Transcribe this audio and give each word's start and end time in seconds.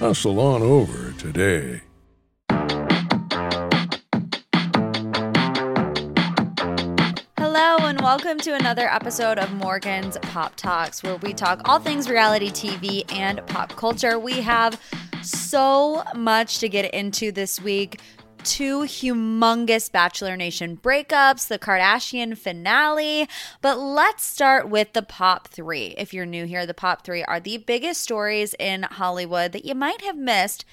Hustle 0.00 0.40
on 0.40 0.62
over 0.62 1.12
today. 1.18 1.82
Hello, 7.36 7.76
and 7.86 8.00
welcome 8.00 8.38
to 8.38 8.54
another 8.54 8.88
episode 8.88 9.38
of 9.38 9.52
Morgan's 9.52 10.16
Pop 10.22 10.56
Talks, 10.56 11.02
where 11.02 11.16
we 11.16 11.34
talk 11.34 11.60
all 11.68 11.78
things 11.78 12.08
reality 12.08 12.48
TV 12.50 13.04
and 13.12 13.46
pop 13.48 13.76
culture. 13.76 14.18
We 14.18 14.40
have 14.40 14.80
so 15.20 16.02
much 16.16 16.60
to 16.60 16.70
get 16.70 16.94
into 16.94 17.30
this 17.30 17.60
week. 17.60 18.00
Two 18.44 18.80
humongous 18.80 19.90
Bachelor 19.90 20.36
Nation 20.36 20.76
breakups, 20.76 21.48
the 21.48 21.58
Kardashian 21.58 22.36
finale. 22.36 23.28
But 23.60 23.78
let's 23.78 24.24
start 24.24 24.68
with 24.68 24.92
the 24.92 25.02
pop 25.02 25.48
three. 25.48 25.94
If 25.98 26.12
you're 26.14 26.26
new 26.26 26.46
here, 26.46 26.66
the 26.66 26.74
pop 26.74 27.04
three 27.04 27.22
are 27.24 27.40
the 27.40 27.58
biggest 27.58 28.00
stories 28.00 28.54
in 28.58 28.84
Hollywood 28.84 29.52
that 29.52 29.64
you 29.64 29.74
might 29.74 30.02
have 30.02 30.16
missed 30.16 30.64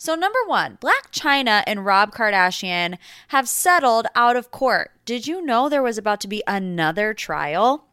so, 0.00 0.14
number 0.14 0.38
one, 0.46 0.78
Blac 0.80 1.10
Chyna 1.12 1.62
and 1.66 1.84
Rob 1.84 2.14
Kardashian 2.14 2.96
have 3.28 3.46
settled 3.46 4.06
out 4.14 4.34
of 4.34 4.50
court. 4.50 4.92
Did 5.04 5.26
you 5.26 5.44
know 5.44 5.68
there 5.68 5.82
was 5.82 5.98
about 5.98 6.22
to 6.22 6.28
be 6.28 6.42
another 6.46 7.12
trial? 7.12 7.84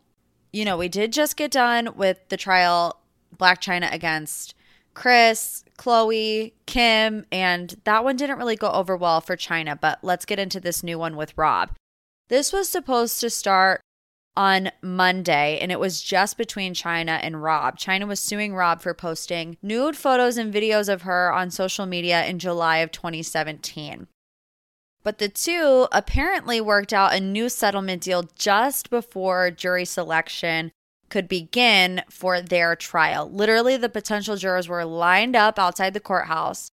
You 0.53 0.63
know, 0.63 0.77
we 0.77 0.87
did 0.87 1.11
just 1.11 1.35
get 1.35 1.51
done 1.51 1.97
with 1.97 2.19
the 2.29 2.37
trial 2.37 3.01
Blac 3.35 3.57
Chyna 3.61 3.91
against 3.91 4.55
Kris, 4.97 5.63
Khloé, 5.77 6.53
Kim, 6.65 7.27
and 7.31 7.75
that 7.83 8.03
one 8.03 8.15
didn't 8.15 8.39
really 8.39 8.55
go 8.55 8.71
over 8.71 8.97
well 8.97 9.21
for 9.21 9.37
Chyna, 9.37 9.79
but 9.79 9.99
let's 10.01 10.25
get 10.25 10.39
into 10.39 10.59
this 10.59 10.81
new 10.81 10.97
one 10.97 11.15
with 11.15 11.37
Rob. 11.37 11.69
This 12.29 12.51
was 12.51 12.67
supposed 12.67 13.21
to 13.21 13.29
start 13.29 13.79
on 14.35 14.71
Monday, 14.81 15.59
and 15.61 15.71
it 15.71 15.79
was 15.79 16.01
just 16.01 16.35
between 16.35 16.73
Chyna 16.73 17.19
and 17.21 17.43
Rob. 17.43 17.77
Chyna 17.77 18.07
was 18.07 18.19
suing 18.19 18.55
Rob 18.55 18.81
for 18.81 18.95
posting 18.95 19.57
nude 19.61 19.95
photos 19.95 20.35
and 20.35 20.51
videos 20.51 20.91
of 20.91 21.03
her 21.03 21.31
on 21.31 21.51
social 21.51 21.85
media 21.85 22.25
in 22.25 22.39
July 22.39 22.77
of 22.77 22.91
2017. 22.91 24.07
But 25.03 25.19
the 25.19 25.29
two 25.29 25.87
apparently 25.91 26.59
worked 26.59 26.91
out 26.91 27.13
a 27.13 27.19
new 27.19 27.49
settlement 27.49 28.01
deal 28.01 28.23
just 28.35 28.89
before 28.89 29.51
jury 29.51 29.85
selection 29.85 30.71
could 31.09 31.27
begin 31.27 32.03
for 32.09 32.41
their 32.41 32.75
trial. 32.75 33.29
Literally, 33.29 33.77
the 33.77 33.89
potential 33.89 34.35
jurors 34.35 34.67
were 34.67 34.85
lined 34.85 35.35
up 35.35 35.57
outside 35.57 35.93
the 35.93 35.99
courthouse, 35.99 36.69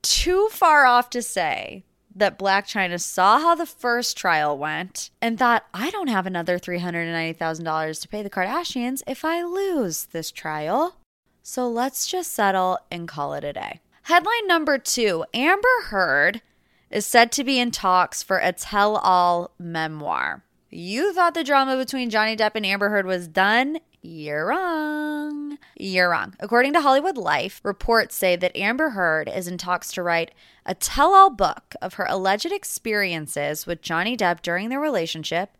too 0.03 0.49
far 0.51 0.87
off 0.87 1.11
to 1.11 1.23
say 1.23 1.85
that 2.15 2.39
Blac 2.39 2.65
Chyna 2.65 3.01
saw 3.01 3.41
how 3.41 3.55
the 3.55 3.67
first 3.67 4.17
trial 4.17 4.59
went 4.59 5.11
and 5.23 5.39
thought, 5.39 5.65
I 5.73 5.91
don't 5.91 6.09
have 6.09 6.27
another 6.27 6.59
$390,000 6.59 8.03
to 8.03 8.09
pay 8.09 8.23
the 8.23 8.31
Kardashians 8.31 9.03
if 9.07 9.25
I 9.25 9.43
lose 9.43 10.07
this 10.07 10.31
trial. 10.31 10.97
So 11.43 11.69
let's 11.69 12.07
just 12.07 12.33
settle 12.33 12.79
and 12.91 13.09
call 13.09 13.35
it 13.35 13.45
a 13.45 13.53
day. 13.53 13.81
Headline 14.03 14.47
number 14.47 14.79
two 14.79 15.25
Amber 15.33 15.69
Heard 15.85 16.43
is 16.91 17.07
said 17.07 17.31
to 17.33 17.45
be 17.45 17.59
in 17.59 17.71
talks 17.71 18.23
for 18.23 18.39
a 18.39 18.53
tell 18.53 18.97
all 18.97 19.53
memoir. 19.59 20.45
You 20.69 21.13
thought 21.13 21.35
the 21.35 21.45
drama 21.45 21.77
between 21.77 22.11
Johnny 22.11 22.37
Depp 22.37 22.53
and 22.55 22.67
Amber 22.67 22.91
Heard 22.91 23.07
was 23.07 23.29
done? 23.29 23.79
You're 24.03 24.47
wrong. 24.47 25.59
You're 25.77 26.11
wrong. 26.11 26.35
According 26.41 26.73
to 26.73 26.81
Hollywood 26.81 27.19
Life, 27.19 27.61
reports 27.63 28.15
say 28.15 28.35
that 28.37 28.57
Amber 28.57 28.91
Heard 28.91 29.29
is 29.29 29.47
in 29.47 29.59
talks 29.59 29.93
to 29.93 30.03
write 30.03 30.33
a 30.65 30.75
tell 30.75 31.13
all 31.13 31.31
book 31.31 31.75
of 31.83 31.95
her 31.95 32.07
alleged 32.09 32.53
experiences 32.53 33.67
with 33.67 33.83
Johnny 33.83 34.17
Depp 34.17 34.43
during 34.43 34.69
their 34.69 34.81
relationship. 34.81 35.51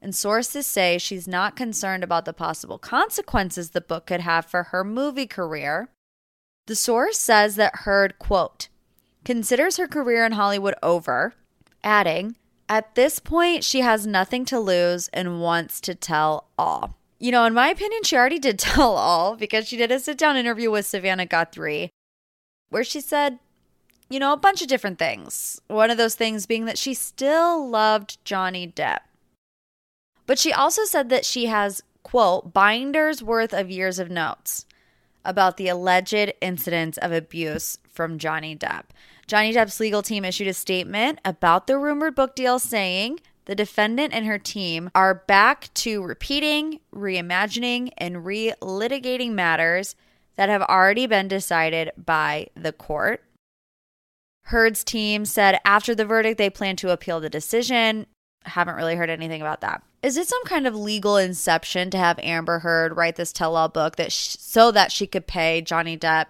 And 0.00 0.14
sources 0.14 0.66
say 0.66 0.98
she's 0.98 1.26
not 1.26 1.56
concerned 1.56 2.04
about 2.04 2.24
the 2.24 2.32
possible 2.32 2.78
consequences 2.78 3.70
the 3.70 3.80
book 3.80 4.06
could 4.06 4.20
have 4.20 4.46
for 4.46 4.64
her 4.64 4.84
movie 4.84 5.26
career. 5.26 5.88
The 6.66 6.76
source 6.76 7.18
says 7.18 7.56
that 7.56 7.80
Heard, 7.80 8.18
quote, 8.18 8.68
considers 9.24 9.76
her 9.76 9.88
career 9.88 10.24
in 10.24 10.32
Hollywood 10.32 10.74
over, 10.82 11.34
adding, 11.82 12.36
at 12.68 12.94
this 12.94 13.18
point, 13.18 13.64
she 13.64 13.80
has 13.80 14.06
nothing 14.06 14.44
to 14.46 14.60
lose 14.60 15.08
and 15.08 15.40
wants 15.40 15.80
to 15.82 15.94
tell 15.94 16.48
all. 16.58 16.96
You 17.18 17.32
know, 17.32 17.44
in 17.44 17.54
my 17.54 17.68
opinion, 17.68 18.02
she 18.04 18.16
already 18.16 18.38
did 18.38 18.58
tell 18.58 18.96
all 18.96 19.36
because 19.36 19.66
she 19.66 19.76
did 19.76 19.90
a 19.90 19.98
sit 19.98 20.18
down 20.18 20.36
interview 20.36 20.70
with 20.70 20.86
Savannah 20.86 21.26
Guthrie 21.26 21.90
where 22.70 22.84
she 22.84 23.00
said, 23.00 23.38
you 24.10 24.18
know, 24.18 24.32
a 24.32 24.38
bunch 24.38 24.62
of 24.62 24.68
different 24.68 24.98
things. 24.98 25.60
One 25.68 25.90
of 25.90 25.98
those 25.98 26.14
things 26.14 26.46
being 26.46 26.66
that 26.66 26.78
she 26.78 26.94
still 26.94 27.68
loved 27.68 28.22
Johnny 28.24 28.66
Depp. 28.66 29.00
But 30.28 30.38
she 30.38 30.52
also 30.52 30.84
said 30.84 31.08
that 31.08 31.24
she 31.24 31.46
has, 31.46 31.82
quote, 32.02 32.52
binders 32.52 33.22
worth 33.22 33.54
of 33.54 33.70
years 33.70 33.98
of 33.98 34.10
notes 34.10 34.66
about 35.24 35.56
the 35.56 35.68
alleged 35.68 36.34
incidents 36.42 36.98
of 36.98 37.12
abuse 37.12 37.78
from 37.88 38.18
Johnny 38.18 38.54
Depp. 38.54 38.84
Johnny 39.26 39.54
Depp's 39.54 39.80
legal 39.80 40.02
team 40.02 40.26
issued 40.26 40.46
a 40.46 40.52
statement 40.52 41.18
about 41.24 41.66
the 41.66 41.78
rumored 41.78 42.14
book 42.14 42.36
deal 42.36 42.58
saying 42.58 43.20
the 43.46 43.54
defendant 43.54 44.12
and 44.12 44.26
her 44.26 44.38
team 44.38 44.90
are 44.94 45.14
back 45.14 45.72
to 45.72 46.02
repeating, 46.02 46.80
reimagining, 46.94 47.90
and 47.96 48.26
re 48.26 48.52
litigating 48.60 49.32
matters 49.32 49.96
that 50.36 50.50
have 50.50 50.62
already 50.62 51.06
been 51.06 51.28
decided 51.28 51.90
by 51.96 52.48
the 52.54 52.72
court. 52.72 53.24
Heard's 54.48 54.84
team 54.84 55.24
said 55.24 55.58
after 55.64 55.94
the 55.94 56.04
verdict, 56.04 56.36
they 56.36 56.50
plan 56.50 56.76
to 56.76 56.90
appeal 56.90 57.18
the 57.18 57.30
decision. 57.30 58.06
Haven't 58.44 58.76
really 58.76 58.96
heard 58.96 59.10
anything 59.10 59.40
about 59.40 59.60
that. 59.60 59.82
Is 60.02 60.16
it 60.16 60.28
some 60.28 60.44
kind 60.44 60.66
of 60.66 60.76
legal 60.76 61.16
inception 61.16 61.90
to 61.90 61.98
have 61.98 62.18
Amber 62.20 62.60
Heard 62.60 62.96
write 62.96 63.16
this 63.16 63.32
tell-all 63.32 63.68
book 63.68 63.96
that 63.96 64.12
so 64.12 64.70
that 64.70 64.92
she 64.92 65.06
could 65.06 65.26
pay 65.26 65.60
Johnny 65.60 65.98
Depp 65.98 66.26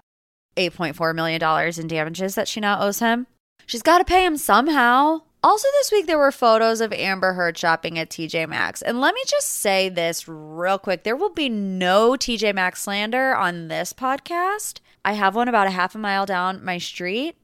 8.4 0.56 1.14
million 1.14 1.38
dollars 1.38 1.78
in 1.78 1.86
damages 1.86 2.34
that 2.34 2.48
she 2.48 2.60
now 2.60 2.80
owes 2.80 2.98
him? 3.00 3.26
She's 3.66 3.82
got 3.82 3.98
to 3.98 4.04
pay 4.04 4.24
him 4.24 4.36
somehow. 4.36 5.22
Also, 5.42 5.68
this 5.78 5.92
week 5.92 6.06
there 6.06 6.18
were 6.18 6.32
photos 6.32 6.80
of 6.80 6.92
Amber 6.92 7.34
Heard 7.34 7.56
shopping 7.56 7.98
at 7.98 8.10
TJ 8.10 8.48
Maxx. 8.48 8.82
And 8.82 9.00
let 9.00 9.14
me 9.14 9.20
just 9.26 9.48
say 9.48 9.88
this 9.88 10.26
real 10.26 10.78
quick 10.78 11.04
there 11.04 11.14
will 11.16 11.30
be 11.30 11.48
no 11.48 12.12
TJ 12.12 12.54
Maxx 12.54 12.82
slander 12.82 13.36
on 13.36 13.68
this 13.68 13.92
podcast. 13.92 14.80
I 15.04 15.12
have 15.12 15.36
one 15.36 15.46
about 15.46 15.68
a 15.68 15.70
half 15.70 15.94
a 15.94 15.98
mile 15.98 16.26
down 16.26 16.64
my 16.64 16.78
street, 16.78 17.36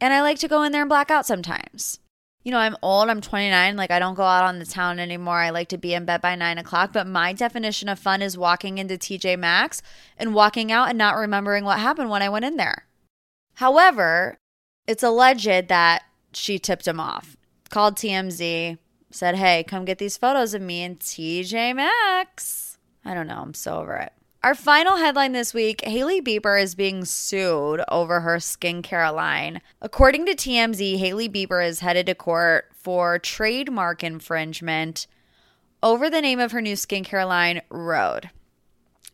and 0.00 0.14
I 0.14 0.22
like 0.22 0.38
to 0.40 0.48
go 0.48 0.62
in 0.62 0.72
there 0.72 0.82
and 0.82 0.88
black 0.88 1.10
out 1.10 1.26
sometimes. 1.26 1.98
You 2.46 2.52
know, 2.52 2.58
I'm 2.58 2.76
old, 2.80 3.10
I'm 3.10 3.20
29, 3.20 3.76
like 3.76 3.90
I 3.90 3.98
don't 3.98 4.14
go 4.14 4.22
out 4.22 4.44
on 4.44 4.60
the 4.60 4.64
town 4.64 5.00
anymore. 5.00 5.40
I 5.40 5.50
like 5.50 5.66
to 5.70 5.78
be 5.78 5.94
in 5.94 6.04
bed 6.04 6.22
by 6.22 6.36
nine 6.36 6.58
o'clock. 6.58 6.92
But 6.92 7.08
my 7.08 7.32
definition 7.32 7.88
of 7.88 7.98
fun 7.98 8.22
is 8.22 8.38
walking 8.38 8.78
into 8.78 8.94
TJ 8.94 9.36
Maxx 9.36 9.82
and 10.16 10.32
walking 10.32 10.70
out 10.70 10.88
and 10.88 10.96
not 10.96 11.16
remembering 11.16 11.64
what 11.64 11.80
happened 11.80 12.08
when 12.08 12.22
I 12.22 12.28
went 12.28 12.44
in 12.44 12.56
there. 12.56 12.86
However, 13.54 14.38
it's 14.86 15.02
alleged 15.02 15.66
that 15.66 16.04
she 16.32 16.60
tipped 16.60 16.86
him 16.86 17.00
off. 17.00 17.36
Called 17.68 17.96
TMZ, 17.96 18.78
said, 19.10 19.34
hey, 19.34 19.64
come 19.64 19.84
get 19.84 19.98
these 19.98 20.16
photos 20.16 20.54
of 20.54 20.62
me 20.62 20.84
and 20.84 21.00
TJ 21.00 21.74
Maxx. 21.74 22.78
I 23.04 23.12
don't 23.12 23.26
know. 23.26 23.40
I'm 23.40 23.54
so 23.54 23.80
over 23.80 23.96
it. 23.96 24.12
Our 24.42 24.54
final 24.54 24.96
headline 24.96 25.32
this 25.32 25.52
week 25.52 25.82
Hailey 25.84 26.20
Bieber 26.20 26.60
is 26.60 26.74
being 26.74 27.04
sued 27.04 27.82
over 27.88 28.20
her 28.20 28.36
skincare 28.36 29.12
line. 29.14 29.60
According 29.82 30.26
to 30.26 30.34
TMZ, 30.34 30.98
Hailey 30.98 31.28
Bieber 31.28 31.66
is 31.66 31.80
headed 31.80 32.06
to 32.06 32.14
court 32.14 32.66
for 32.74 33.18
trademark 33.18 34.04
infringement 34.04 35.06
over 35.82 36.08
the 36.08 36.20
name 36.20 36.38
of 36.38 36.52
her 36.52 36.60
new 36.60 36.74
skincare 36.74 37.26
line, 37.26 37.60
Rhode. 37.70 38.30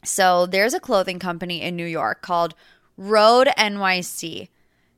So 0.05 0.47
there's 0.47 0.75
a 0.75 0.81
clothing 0.81 1.19
company 1.19 1.63
in 1.63 1.77
New 1.77 1.87
York 1.87 2.23
called 2.23 2.55
Rhode 2.97 3.49
NYC 3.57 4.49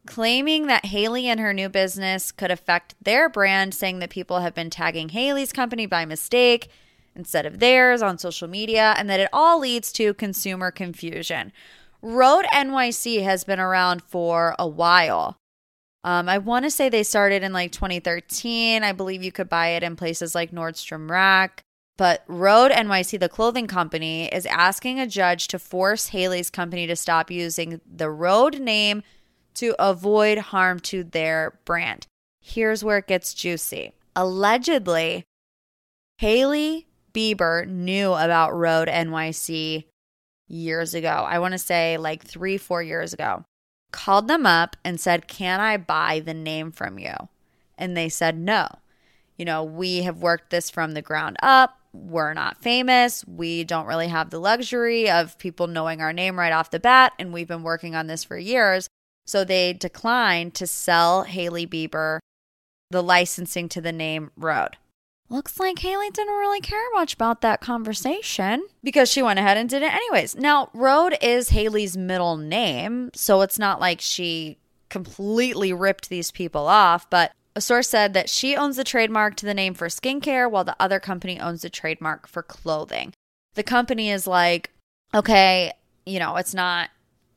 claiming 0.07 0.67
that 0.67 0.87
Hailey 0.87 1.29
and 1.29 1.41
her 1.41 1.53
new 1.53 1.69
business 1.69 2.33
could 2.33 2.51
affect 2.51 2.95
their 3.03 3.29
brand, 3.29 3.75
saying 3.75 4.01
that 4.01 4.11
people 4.11 4.41
have 4.41 4.55
been 4.55 4.71
tagging 4.71 5.11
Hailey's 5.11 5.53
company 5.53 5.87
by 5.87 6.05
mistake 6.05 6.69
instead 7.17 7.47
of 7.47 7.59
theirs 7.59 8.03
on 8.03 8.19
social 8.19 8.49
media, 8.49 8.95
and 8.97 9.09
that 9.09 9.21
it 9.21 9.29
all 9.33 9.61
leads 9.61 9.93
to 9.93 10.15
consumer 10.15 10.71
confusion. 10.71 11.53
Rhode 12.03 12.45
NYC 12.47 13.23
has 13.23 13.45
been 13.45 13.61
around 13.61 14.03
for 14.03 14.55
a 14.59 14.69
while. 14.69 15.39
Um, 16.05 16.29
I 16.29 16.37
want 16.37 16.67
to 16.67 16.71
say 16.71 16.89
they 16.89 17.03
started 17.03 17.43
in 17.43 17.53
like 17.55 17.73
2013. 17.73 18.85
I 18.85 18.93
believe 18.93 19.23
you 19.23 19.33
could 19.33 19.49
buy 19.49 19.69
it 19.69 19.83
in 19.83 19.97
places 19.97 20.35
like 20.35 20.51
Nordstrom 20.51 21.11
Rack. 21.11 21.63
But 21.97 22.25
Rhode 22.27 22.73
NYC, 22.73 23.21
the 23.21 23.29
clothing 23.29 23.67
company, 23.67 24.27
is 24.27 24.47
asking 24.47 24.99
a 25.01 25.07
judge 25.07 25.49
to 25.49 25.59
force 25.59 26.09
Hailey's 26.09 26.51
company 26.51 26.87
to 26.87 26.97
stop 26.97 27.31
using 27.31 27.81
the 27.91 28.11
Rhode 28.11 28.61
name 28.61 29.03
to 29.55 29.75
avoid 29.79 30.39
harm 30.39 30.81
to 30.81 31.05
their 31.05 31.59
brand. 31.65 32.07
Here's 32.41 32.85
where 32.85 32.99
it 32.99 33.07
gets 33.07 33.33
juicy. 33.33 33.93
Allegedly, 34.17 35.25
Hailey 36.19 36.87
Bieber 37.15 37.67
knew 37.67 38.13
about 38.13 38.55
Rhode 38.55 38.89
NYC 38.89 39.85
years 40.49 40.95
ago. 40.95 41.09
I 41.09 41.39
want 41.39 41.53
to 41.53 41.59
say 41.59 41.97
like 41.97 42.25
three, 42.25 42.59
four 42.59 42.83
years 42.83 43.13
ago. 43.13 43.45
Called 43.93 44.27
them 44.29 44.45
up 44.45 44.77
and 44.85 45.01
said, 45.01 45.29
Can 45.29 45.61
I 45.61 45.77
buy 45.77 46.21
the 46.21 46.35
name 46.35 46.73
from 46.73 46.99
you? 46.99 47.15
And 47.79 47.97
they 47.97 48.09
said, 48.09 48.37
No. 48.37 48.69
You 49.37 49.45
know, 49.45 49.65
we 49.65 50.03
have 50.03 50.23
worked 50.23 50.51
this 50.51 50.71
from 50.71 50.93
the 50.93 51.03
ground 51.03 51.37
up. 51.43 51.79
We're 51.93 52.35
not 52.35 52.63
famous. 52.63 53.25
We 53.27 53.65
don't 53.65 53.87
really 53.87 54.09
have 54.09 54.31
the 54.31 54.41
luxury 54.41 55.09
of 55.09 55.39
people 55.39 55.67
knowing 55.69 56.01
our 56.01 56.13
name 56.13 56.39
right 56.39 56.53
off 56.53 56.71
the 56.71 56.81
bat. 56.81 57.13
And 57.19 57.33
we've 57.33 57.49
been 57.49 57.63
working 57.63 57.95
on 57.95 58.09
this 58.09 58.25
for 58.25 58.37
years. 58.37 58.89
So 59.27 59.45
they 59.45 59.73
declined 59.73 60.55
to 60.55 60.67
sell 60.67 61.23
Hailey 61.23 61.67
Bieber 61.67 62.19
the 62.91 63.03
licensing 63.03 63.69
to 63.71 63.81
the 63.81 63.93
name 63.93 64.31
Rhode. 64.37 64.77
Looks 65.31 65.59
like 65.59 65.79
Hailey 65.79 66.11
didn't 66.11 66.35
really 66.35 66.61
care 66.61 66.91
much 66.93 67.15
about 67.15 67.41
that 67.41 67.61
conversation 67.61 68.67
because 68.83 69.11
she 69.11 69.23
went 69.23 69.39
ahead 69.39 69.57
and 69.57 69.69
did 69.69 69.83
it 69.83 69.93
anyways. 69.93 70.37
Now, 70.37 70.71
Rhode 70.75 71.17
is 71.23 71.49
Hailey's 71.49 71.97
middle 71.97 72.37
name, 72.37 73.11
so 73.15 73.41
it's 73.41 73.59
not 73.59 73.81
like 73.81 74.01
she 74.01 74.59
completely 74.91 75.73
ripped 75.73 76.09
these 76.09 76.31
people 76.31 76.67
off, 76.67 77.09
but 77.09 77.33
a 77.57 77.61
source 77.61 77.89
said 77.89 78.15
that 78.15 78.29
she 78.29 78.55
owns 78.55 78.77
the 78.77 78.85
trademark 78.85 79.37
to 79.37 79.47
the 79.47 79.55
name 79.55 79.75
for 79.75 79.89
skincare 79.89 80.51
while 80.51 80.65
the 80.65 80.77
other 80.79 81.01
company 81.01 81.41
owns 81.41 81.63
the 81.63 81.71
trademark 81.71 82.27
for 82.27 82.43
clothing. 82.43 83.13
The 83.55 83.63
company 83.63 84.11
is 84.11 84.27
like, 84.27 84.71
okay, 85.15 85.73
you 86.05 86.19
know, 86.19 86.37
it's 86.37 86.55
not 86.55 86.91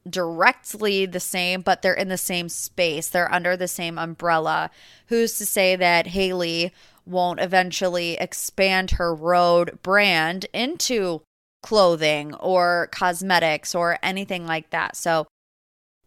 directly 0.09 1.05
the 1.05 1.19
same, 1.19 1.61
but 1.61 1.81
they're 1.81 1.93
in 1.93 2.09
the 2.09 2.17
same 2.17 2.49
space. 2.49 3.09
They're 3.09 3.33
under 3.33 3.55
the 3.55 3.67
same 3.67 3.97
umbrella. 3.97 4.71
Who's 5.07 5.37
to 5.37 5.45
say 5.45 5.75
that 5.75 6.07
Hailey 6.07 6.73
won't 7.07 7.39
eventually 7.39 8.15
expand 8.19 8.91
her 8.91 9.13
Rhode 9.13 9.81
brand 9.81 10.45
into 10.53 11.21
clothing 11.63 12.33
or 12.35 12.89
cosmetics 12.91 13.73
or 13.73 13.97
anything 14.03 14.45
like 14.45 14.69
that? 14.71 14.95
So 14.95 15.27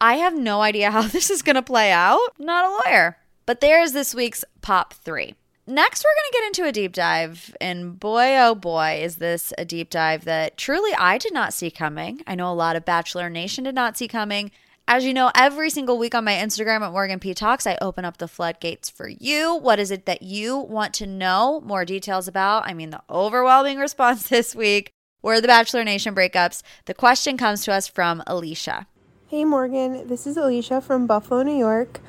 I 0.00 0.14
have 0.14 0.36
no 0.36 0.62
idea 0.62 0.90
how 0.90 1.02
this 1.08 1.30
is 1.30 1.42
going 1.42 1.56
to 1.56 1.62
play 1.62 1.92
out. 1.92 2.30
Not 2.38 2.64
a 2.64 2.90
lawyer. 2.90 3.18
But 3.46 3.60
there's 3.60 3.92
this 3.92 4.14
week's 4.14 4.44
Pop 4.60 4.94
3. 4.94 5.34
Next, 5.66 6.04
we're 6.04 6.14
going 6.14 6.30
to 6.32 6.38
get 6.38 6.46
into 6.46 6.68
a 6.68 6.72
deep 6.72 6.92
dive. 6.92 7.54
And 7.60 7.98
boy, 7.98 8.36
oh 8.38 8.54
boy, 8.54 9.00
is 9.02 9.16
this 9.16 9.52
a 9.56 9.64
deep 9.64 9.90
dive 9.90 10.24
that 10.24 10.56
truly 10.56 10.92
I 10.94 11.18
did 11.18 11.32
not 11.32 11.52
see 11.52 11.70
coming. 11.70 12.22
I 12.26 12.34
know 12.34 12.50
a 12.50 12.54
lot 12.54 12.76
of 12.76 12.84
Bachelor 12.84 13.30
Nation 13.30 13.64
did 13.64 13.74
not 13.74 13.96
see 13.96 14.08
coming. 14.08 14.50
As 14.92 15.04
you 15.04 15.14
know, 15.14 15.30
every 15.36 15.70
single 15.70 15.98
week 15.98 16.16
on 16.16 16.24
my 16.24 16.32
Instagram 16.32 16.80
at 16.80 16.90
Morgan 16.90 17.20
P 17.20 17.32
Talks, 17.32 17.64
I 17.64 17.78
open 17.80 18.04
up 18.04 18.16
the 18.16 18.26
floodgates 18.26 18.90
for 18.90 19.08
you. 19.08 19.54
What 19.54 19.78
is 19.78 19.92
it 19.92 20.04
that 20.06 20.22
you 20.22 20.58
want 20.58 20.94
to 20.94 21.06
know 21.06 21.60
more 21.60 21.84
details 21.84 22.26
about? 22.26 22.66
I 22.66 22.74
mean, 22.74 22.90
the 22.90 23.00
overwhelming 23.08 23.78
response 23.86 24.28
this 24.28 24.52
week 24.52 24.90
were 25.22 25.40
the 25.40 25.46
Bachelor 25.46 25.84
Nation 25.84 26.12
breakups. 26.12 26.64
The 26.86 26.94
question 26.94 27.36
comes 27.36 27.64
to 27.66 27.72
us 27.72 27.86
from 27.86 28.24
Alicia. 28.26 28.88
Hey 29.28 29.44
Morgan, 29.44 30.08
this 30.08 30.26
is 30.26 30.36
Alicia 30.36 30.80
from 30.80 31.06
Buffalo, 31.06 31.44
New 31.44 31.56
York. 31.56 32.00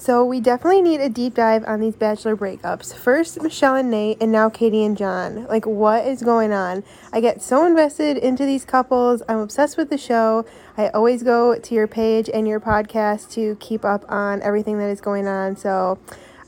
So 0.00 0.24
we 0.24 0.40
definitely 0.40 0.80
need 0.80 1.02
a 1.02 1.10
deep 1.10 1.34
dive 1.34 1.62
on 1.66 1.78
these 1.78 1.94
bachelor 1.94 2.34
breakups. 2.34 2.94
First 2.94 3.42
Michelle 3.42 3.76
and 3.76 3.90
Nate 3.90 4.16
and 4.18 4.32
now 4.32 4.48
Katie 4.48 4.82
and 4.82 4.96
John. 4.96 5.44
Like 5.44 5.66
what 5.66 6.06
is 6.06 6.22
going 6.22 6.54
on? 6.54 6.84
I 7.12 7.20
get 7.20 7.42
so 7.42 7.66
invested 7.66 8.16
into 8.16 8.46
these 8.46 8.64
couples. 8.64 9.22
I'm 9.28 9.40
obsessed 9.40 9.76
with 9.76 9.90
the 9.90 9.98
show. 9.98 10.46
I 10.78 10.88
always 10.88 11.22
go 11.22 11.58
to 11.58 11.74
your 11.74 11.86
page 11.86 12.30
and 12.32 12.48
your 12.48 12.60
podcast 12.60 13.30
to 13.32 13.58
keep 13.60 13.84
up 13.84 14.10
on 14.10 14.40
everything 14.40 14.78
that 14.78 14.88
is 14.88 15.02
going 15.02 15.28
on. 15.28 15.54
So 15.54 15.98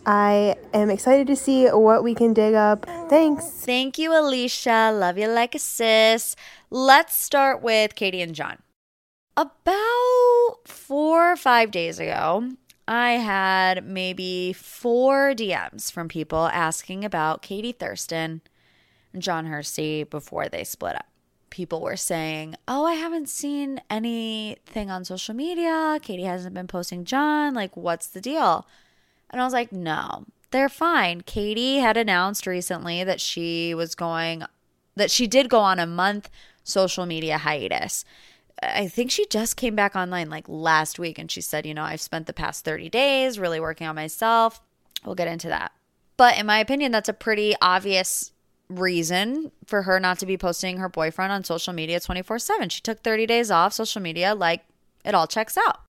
I 0.06 0.56
am 0.72 0.88
excited 0.88 1.26
to 1.26 1.36
see 1.36 1.66
what 1.66 2.02
we 2.02 2.14
can 2.14 2.32
dig 2.32 2.54
up. 2.54 2.86
Thanks. 3.10 3.44
Thank 3.44 3.98
you, 3.98 4.18
Alicia. 4.18 4.90
Love 4.94 5.18
you 5.18 5.28
like 5.28 5.54
a 5.54 5.58
sis. 5.58 6.36
Let's 6.70 7.14
start 7.14 7.60
with 7.60 7.96
Katie 7.96 8.22
and 8.22 8.34
John. 8.34 8.62
About 9.36 10.58
four 10.64 11.32
or 11.32 11.36
five 11.36 11.70
days 11.70 11.98
ago, 11.98 12.50
I 12.88 13.12
had 13.12 13.84
maybe 13.84 14.52
four 14.52 15.34
DMs 15.34 15.90
from 15.90 16.08
people 16.08 16.46
asking 16.46 17.04
about 17.04 17.42
Katie 17.42 17.72
Thurston 17.72 18.42
and 19.12 19.22
John 19.22 19.46
Hersey 19.46 20.04
before 20.04 20.48
they 20.48 20.64
split 20.64 20.96
up. 20.96 21.06
People 21.50 21.80
were 21.80 21.96
saying, 21.96 22.56
Oh, 22.66 22.84
I 22.84 22.94
haven't 22.94 23.28
seen 23.28 23.80
anything 23.90 24.90
on 24.90 25.04
social 25.04 25.34
media. 25.34 25.98
Katie 26.02 26.22
hasn't 26.22 26.54
been 26.54 26.66
posting 26.66 27.04
John. 27.04 27.54
Like, 27.54 27.76
what's 27.76 28.06
the 28.06 28.20
deal? 28.20 28.66
And 29.30 29.40
I 29.40 29.44
was 29.44 29.52
like, 29.52 29.70
No, 29.70 30.24
they're 30.50 30.68
fine. 30.68 31.20
Katie 31.20 31.78
had 31.78 31.96
announced 31.96 32.46
recently 32.46 33.04
that 33.04 33.20
she 33.20 33.74
was 33.74 33.94
going, 33.94 34.44
that 34.96 35.10
she 35.10 35.26
did 35.26 35.48
go 35.50 35.60
on 35.60 35.78
a 35.78 35.86
month 35.86 36.30
social 36.64 37.06
media 37.06 37.38
hiatus. 37.38 38.04
I 38.62 38.88
think 38.88 39.10
she 39.10 39.26
just 39.26 39.56
came 39.56 39.74
back 39.74 39.96
online 39.96 40.30
like 40.30 40.48
last 40.48 40.98
week 40.98 41.18
and 41.18 41.30
she 41.30 41.40
said, 41.40 41.66
you 41.66 41.74
know, 41.74 41.82
I've 41.82 42.00
spent 42.00 42.26
the 42.26 42.32
past 42.32 42.64
30 42.64 42.88
days 42.88 43.38
really 43.38 43.60
working 43.60 43.86
on 43.86 43.96
myself. 43.96 44.60
We'll 45.04 45.16
get 45.16 45.28
into 45.28 45.48
that. 45.48 45.72
But 46.16 46.38
in 46.38 46.46
my 46.46 46.58
opinion, 46.58 46.92
that's 46.92 47.08
a 47.08 47.14
pretty 47.14 47.54
obvious 47.60 48.32
reason 48.68 49.50
for 49.66 49.82
her 49.82 49.98
not 49.98 50.18
to 50.20 50.26
be 50.26 50.38
posting 50.38 50.78
her 50.78 50.88
boyfriend 50.88 51.32
on 51.32 51.44
social 51.44 51.72
media 51.72 52.00
24 52.00 52.38
7. 52.38 52.68
She 52.68 52.80
took 52.80 53.02
30 53.02 53.26
days 53.26 53.50
off 53.50 53.72
social 53.72 54.00
media, 54.00 54.34
like 54.34 54.64
it 55.04 55.14
all 55.14 55.26
checks 55.26 55.56
out. 55.56 55.80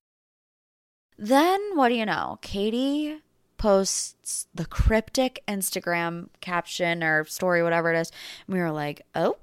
Then, 1.17 1.61
what 1.75 1.89
do 1.89 1.95
you 1.95 2.05
know? 2.05 2.39
Katie 2.41 3.21
posts 3.57 4.47
the 4.53 4.65
cryptic 4.65 5.43
Instagram 5.47 6.29
caption 6.41 7.03
or 7.03 7.25
story, 7.25 7.61
whatever 7.63 7.93
it 7.93 7.99
is. 7.99 8.11
And 8.47 8.55
we 8.55 8.61
were 8.61 8.71
like, 8.71 9.03
oh, 9.13 9.37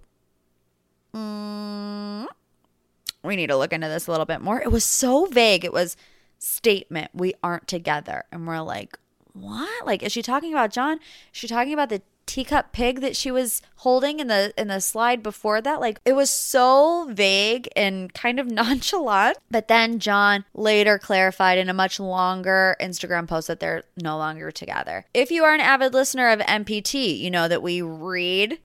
mm, 1.14 2.26
we 3.22 3.36
need 3.36 3.48
to 3.48 3.56
look 3.56 3.72
into 3.72 3.88
this 3.88 4.06
a 4.06 4.10
little 4.10 4.26
bit 4.26 4.40
more. 4.40 4.60
It 4.60 4.72
was 4.72 4.84
so 4.84 5.26
vague. 5.26 5.64
It 5.64 5.72
was 5.72 5.96
statement, 6.38 7.10
we 7.14 7.34
aren't 7.42 7.68
together. 7.68 8.24
And 8.32 8.46
we're 8.46 8.60
like, 8.60 8.98
what? 9.32 9.86
Like, 9.86 10.02
is 10.02 10.12
she 10.12 10.22
talking 10.22 10.52
about 10.52 10.72
John? 10.72 10.96
Is 10.98 11.00
she 11.32 11.48
talking 11.48 11.72
about 11.72 11.90
the 11.90 12.02
teacup 12.26 12.70
pig 12.70 13.00
that 13.00 13.16
she 13.16 13.30
was 13.30 13.60
holding 13.76 14.20
in 14.20 14.28
the 14.28 14.52
in 14.56 14.68
the 14.68 14.80
slide 14.80 15.20
before 15.20 15.60
that 15.60 15.80
like 15.80 16.00
it 16.04 16.12
was 16.12 16.30
so 16.30 17.08
vague 17.10 17.68
and 17.74 18.14
kind 18.14 18.38
of 18.38 18.46
nonchalant 18.50 19.36
but 19.50 19.66
then 19.66 19.98
john 19.98 20.44
later 20.54 20.96
clarified 20.96 21.58
in 21.58 21.68
a 21.68 21.74
much 21.74 21.98
longer 21.98 22.76
instagram 22.80 23.26
post 23.26 23.48
that 23.48 23.58
they're 23.58 23.82
no 24.00 24.16
longer 24.16 24.52
together 24.52 25.04
if 25.12 25.32
you 25.32 25.42
are 25.42 25.54
an 25.54 25.60
avid 25.60 25.92
listener 25.92 26.28
of 26.28 26.38
mpt 26.40 27.18
you 27.18 27.32
know 27.32 27.48
that 27.48 27.64
we 27.64 27.82
read 27.82 28.60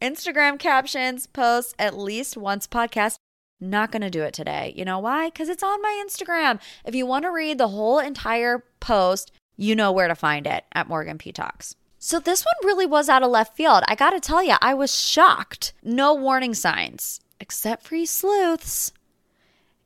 instagram 0.00 0.56
captions 0.56 1.26
posts 1.26 1.74
at 1.80 1.98
least 1.98 2.36
once 2.36 2.68
podcast 2.68 3.18
not 3.60 3.92
going 3.92 4.02
to 4.02 4.10
do 4.10 4.22
it 4.22 4.32
today. 4.32 4.72
You 4.76 4.84
know 4.84 4.98
why? 4.98 5.28
Because 5.28 5.48
it's 5.48 5.62
on 5.62 5.82
my 5.82 6.04
Instagram. 6.06 6.60
If 6.84 6.94
you 6.94 7.06
want 7.06 7.24
to 7.24 7.30
read 7.30 7.58
the 7.58 7.68
whole 7.68 7.98
entire 7.98 8.64
post, 8.80 9.32
you 9.56 9.74
know 9.74 9.92
where 9.92 10.08
to 10.08 10.14
find 10.14 10.46
it 10.46 10.64
at 10.72 10.88
Morgan 10.88 11.18
P 11.18 11.32
Talks. 11.32 11.76
So 11.98 12.18
this 12.18 12.44
one 12.44 12.54
really 12.66 12.86
was 12.86 13.10
out 13.10 13.22
of 13.22 13.30
left 13.30 13.56
field. 13.56 13.84
I 13.86 13.94
got 13.94 14.10
to 14.10 14.20
tell 14.20 14.42
you, 14.42 14.54
I 14.62 14.72
was 14.72 14.98
shocked. 14.98 15.74
No 15.82 16.14
warning 16.14 16.54
signs, 16.54 17.20
except 17.38 17.86
for 17.86 17.94
you 17.94 18.06
sleuths. 18.06 18.92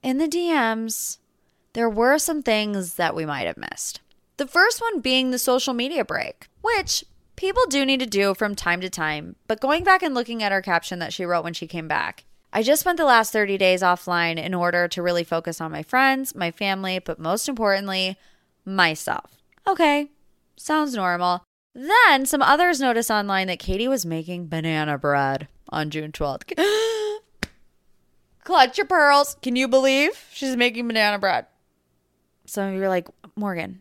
In 0.00 0.18
the 0.18 0.28
DMs, 0.28 1.18
there 1.72 1.90
were 1.90 2.18
some 2.18 2.42
things 2.42 2.94
that 2.94 3.16
we 3.16 3.26
might 3.26 3.48
have 3.48 3.56
missed. 3.56 4.00
The 4.36 4.46
first 4.46 4.80
one 4.80 5.00
being 5.00 5.30
the 5.30 5.38
social 5.38 5.74
media 5.74 6.04
break, 6.04 6.48
which 6.60 7.04
people 7.34 7.64
do 7.68 7.84
need 7.84 8.00
to 8.00 8.06
do 8.06 8.34
from 8.34 8.54
time 8.54 8.80
to 8.80 8.90
time. 8.90 9.34
But 9.48 9.60
going 9.60 9.82
back 9.82 10.02
and 10.02 10.14
looking 10.14 10.42
at 10.42 10.52
her 10.52 10.62
caption 10.62 11.00
that 11.00 11.12
she 11.12 11.24
wrote 11.24 11.42
when 11.42 11.54
she 11.54 11.66
came 11.66 11.88
back, 11.88 12.24
I 12.56 12.62
just 12.62 12.82
spent 12.82 12.98
the 12.98 13.04
last 13.04 13.32
30 13.32 13.58
days 13.58 13.82
offline 13.82 14.38
in 14.38 14.54
order 14.54 14.86
to 14.86 15.02
really 15.02 15.24
focus 15.24 15.60
on 15.60 15.72
my 15.72 15.82
friends, 15.82 16.36
my 16.36 16.52
family, 16.52 17.00
but 17.00 17.18
most 17.18 17.48
importantly, 17.48 18.16
myself. 18.64 19.42
Okay, 19.66 20.12
sounds 20.56 20.94
normal. 20.94 21.42
Then 21.74 22.24
some 22.26 22.42
others 22.42 22.80
noticed 22.80 23.10
online 23.10 23.48
that 23.48 23.58
Katie 23.58 23.88
was 23.88 24.06
making 24.06 24.46
banana 24.46 24.96
bread 24.96 25.48
on 25.70 25.90
June 25.90 26.12
12th. 26.12 26.56
Clutch 28.44 28.78
your 28.78 28.86
pearls. 28.86 29.36
Can 29.42 29.56
you 29.56 29.66
believe 29.66 30.28
she's 30.32 30.56
making 30.56 30.86
banana 30.86 31.18
bread? 31.18 31.46
Some 32.46 32.68
of 32.68 32.74
you 32.74 32.84
are 32.84 32.88
like, 32.88 33.08
Morgan, 33.34 33.80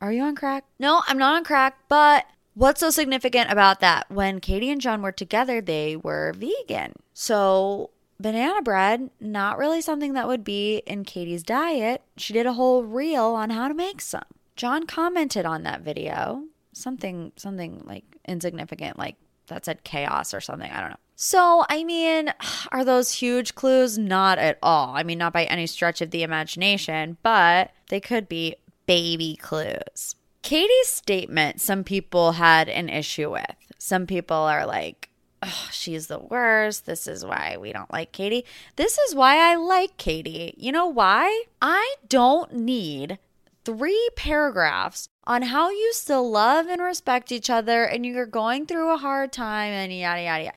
are 0.00 0.12
you 0.12 0.22
on 0.22 0.36
crack? 0.36 0.64
No, 0.78 1.02
I'm 1.08 1.18
not 1.18 1.34
on 1.34 1.42
crack, 1.42 1.78
but 1.88 2.26
what's 2.54 2.78
so 2.78 2.90
significant 2.90 3.50
about 3.50 3.80
that? 3.80 4.08
When 4.08 4.38
Katie 4.38 4.70
and 4.70 4.80
John 4.80 5.02
were 5.02 5.10
together, 5.10 5.60
they 5.60 5.96
were 5.96 6.32
vegan. 6.36 6.92
So, 7.12 7.90
banana 8.18 8.62
bread, 8.62 9.10
not 9.20 9.58
really 9.58 9.80
something 9.80 10.12
that 10.14 10.28
would 10.28 10.44
be 10.44 10.78
in 10.86 11.04
Katie's 11.04 11.42
diet. 11.42 12.02
She 12.16 12.32
did 12.32 12.46
a 12.46 12.54
whole 12.54 12.84
reel 12.84 13.26
on 13.26 13.50
how 13.50 13.68
to 13.68 13.74
make 13.74 14.00
some. 14.00 14.24
John 14.56 14.86
commented 14.86 15.46
on 15.46 15.64
that 15.64 15.80
video, 15.80 16.44
something 16.72 17.32
something 17.36 17.82
like 17.84 18.04
insignificant 18.26 18.98
like 18.98 19.16
that 19.48 19.64
said 19.64 19.84
chaos 19.84 20.32
or 20.32 20.40
something, 20.40 20.70
I 20.70 20.80
don't 20.80 20.90
know. 20.90 20.96
So, 21.16 21.64
I 21.68 21.84
mean, 21.84 22.32
are 22.72 22.84
those 22.84 23.12
huge 23.12 23.54
clues? 23.54 23.98
Not 23.98 24.38
at 24.38 24.58
all. 24.62 24.94
I 24.94 25.02
mean, 25.02 25.18
not 25.18 25.32
by 25.32 25.44
any 25.44 25.66
stretch 25.66 26.00
of 26.00 26.10
the 26.10 26.22
imagination, 26.22 27.18
but 27.22 27.72
they 27.88 28.00
could 28.00 28.28
be 28.28 28.56
baby 28.86 29.36
clues. 29.36 30.16
Katie's 30.42 30.88
statement, 30.88 31.60
some 31.60 31.84
people 31.84 32.32
had 32.32 32.68
an 32.68 32.88
issue 32.88 33.30
with. 33.30 33.56
Some 33.78 34.06
people 34.06 34.36
are 34.36 34.66
like, 34.66 35.08
oh, 35.44 35.68
she's 35.70 36.06
the 36.06 36.18
worst. 36.18 36.86
This 36.86 37.06
is 37.06 37.24
why 37.24 37.56
we 37.58 37.72
don't 37.72 37.92
like 37.92 38.12
Katie. 38.12 38.44
This 38.76 38.98
is 38.98 39.14
why 39.14 39.36
I 39.38 39.56
like 39.56 39.96
Katie. 39.96 40.54
You 40.56 40.72
know 40.72 40.86
why? 40.86 41.44
I 41.60 41.94
don't 42.08 42.54
need 42.54 43.18
three 43.64 44.08
paragraphs 44.16 45.08
on 45.24 45.42
how 45.42 45.70
you 45.70 45.92
still 45.92 46.30
love 46.30 46.66
and 46.66 46.82
respect 46.82 47.32
each 47.32 47.48
other 47.48 47.84
and 47.84 48.04
you're 48.04 48.26
going 48.26 48.66
through 48.66 48.92
a 48.92 48.98
hard 48.98 49.32
time 49.32 49.72
and 49.72 49.92
yada, 49.92 50.22
yada, 50.22 50.44
yada. 50.44 50.56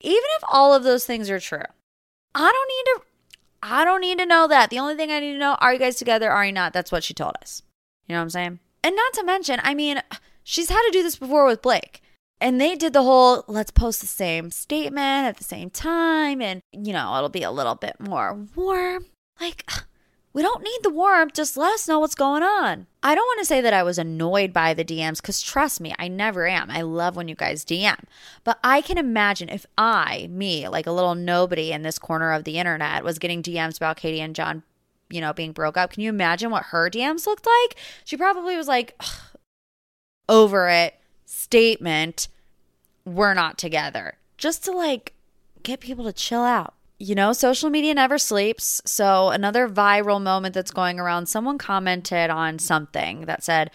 Even 0.00 0.22
if 0.36 0.44
all 0.48 0.74
of 0.74 0.84
those 0.84 1.04
things 1.04 1.30
are 1.30 1.40
true, 1.40 1.64
I 2.34 2.52
don't 2.52 2.68
need 2.68 2.84
to. 2.84 3.00
I 3.60 3.84
don't 3.84 4.00
need 4.00 4.18
to 4.18 4.26
know 4.26 4.46
that. 4.46 4.70
The 4.70 4.78
only 4.78 4.94
thing 4.94 5.10
I 5.10 5.18
need 5.18 5.32
to 5.32 5.38
know 5.38 5.56
are 5.60 5.72
you 5.72 5.80
guys 5.80 5.96
together? 5.96 6.30
Are 6.30 6.46
you 6.46 6.52
not? 6.52 6.72
That's 6.72 6.92
what 6.92 7.02
she 7.02 7.12
told 7.14 7.34
us. 7.42 7.62
You 8.06 8.14
know 8.14 8.20
what 8.20 8.24
I'm 8.24 8.30
saying? 8.30 8.58
And 8.84 8.94
not 8.94 9.12
to 9.14 9.24
mention, 9.24 9.60
I 9.64 9.74
mean, 9.74 10.00
she's 10.44 10.70
had 10.70 10.82
to 10.82 10.92
do 10.92 11.02
this 11.02 11.16
before 11.16 11.44
with 11.44 11.60
Blake. 11.62 12.00
And 12.40 12.60
they 12.60 12.76
did 12.76 12.92
the 12.92 13.02
whole 13.02 13.44
let's 13.48 13.70
post 13.70 14.00
the 14.00 14.06
same 14.06 14.50
statement 14.50 15.26
at 15.26 15.36
the 15.36 15.44
same 15.44 15.70
time 15.70 16.40
and, 16.40 16.62
you 16.72 16.92
know, 16.92 17.16
it'll 17.16 17.28
be 17.28 17.42
a 17.42 17.50
little 17.50 17.74
bit 17.74 17.98
more 17.98 18.46
warm. 18.54 19.06
Like, 19.40 19.68
we 20.32 20.42
don't 20.42 20.62
need 20.62 20.78
the 20.82 20.90
warmth. 20.90 21.34
Just 21.34 21.56
let 21.56 21.72
us 21.72 21.88
know 21.88 21.98
what's 21.98 22.14
going 22.14 22.42
on. 22.42 22.86
I 23.02 23.14
don't 23.14 23.26
want 23.26 23.40
to 23.40 23.44
say 23.44 23.60
that 23.60 23.72
I 23.72 23.82
was 23.82 23.98
annoyed 23.98 24.52
by 24.52 24.72
the 24.72 24.84
DMs 24.84 25.16
because 25.16 25.42
trust 25.42 25.80
me, 25.80 25.94
I 25.98 26.06
never 26.06 26.46
am. 26.46 26.70
I 26.70 26.82
love 26.82 27.16
when 27.16 27.26
you 27.28 27.34
guys 27.34 27.64
DM. 27.64 28.04
But 28.44 28.58
I 28.62 28.82
can 28.82 28.98
imagine 28.98 29.48
if 29.48 29.66
I, 29.76 30.28
me, 30.30 30.68
like 30.68 30.86
a 30.86 30.92
little 30.92 31.14
nobody 31.14 31.72
in 31.72 31.82
this 31.82 31.98
corner 31.98 32.32
of 32.32 32.44
the 32.44 32.58
internet, 32.58 33.02
was 33.02 33.18
getting 33.18 33.42
DMs 33.42 33.78
about 33.78 33.96
Katie 33.96 34.20
and 34.20 34.34
John, 34.34 34.62
you 35.10 35.20
know, 35.20 35.32
being 35.32 35.52
broke 35.52 35.76
up. 35.76 35.90
Can 35.90 36.02
you 36.02 36.08
imagine 36.08 36.50
what 36.50 36.66
her 36.66 36.88
DMs 36.88 37.26
looked 37.26 37.46
like? 37.46 37.76
She 38.04 38.16
probably 38.16 38.56
was 38.56 38.68
like, 38.68 39.00
over 40.28 40.68
it, 40.68 40.94
statement, 41.28 42.28
we're 43.04 43.34
not 43.34 43.58
together. 43.58 44.14
Just 44.36 44.64
to 44.64 44.72
like 44.72 45.14
get 45.62 45.80
people 45.80 46.04
to 46.04 46.12
chill 46.12 46.42
out 46.42 46.74
you 46.98 47.14
know, 47.14 47.32
social 47.32 47.70
media 47.70 47.94
never 47.94 48.18
sleeps. 48.18 48.82
So, 48.84 49.30
another 49.30 49.68
viral 49.68 50.20
moment 50.20 50.54
that's 50.54 50.72
going 50.72 50.98
around, 50.98 51.26
someone 51.26 51.58
commented 51.58 52.30
on 52.30 52.58
something 52.58 53.22
that 53.26 53.44
said, 53.44 53.70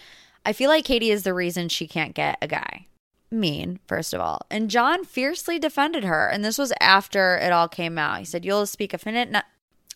I 0.46 0.52
feel 0.52 0.70
like 0.70 0.84
Katie 0.84 1.12
is 1.12 1.24
the 1.24 1.34
reason 1.34 1.70
she 1.70 1.88
can't 1.88 2.14
get 2.14 2.38
a 2.42 2.48
guy. 2.48 2.88
Mean, 3.32 3.80
first 3.88 4.14
of 4.14 4.20
all. 4.20 4.46
And 4.52 4.70
John 4.70 5.06
fiercely 5.06 5.58
defended 5.58 6.04
her. 6.04 6.28
And 6.28 6.44
this 6.44 6.58
was 6.58 6.74
after 6.82 7.38
it 7.38 7.52
all 7.52 7.70
came 7.70 7.98
out. 7.98 8.20
He 8.20 8.26
said, 8.26 8.44
You'll 8.44 8.66
speak 8.66 8.94
a 8.94 9.00
minute. 9.06 9.32
No- 9.32 9.42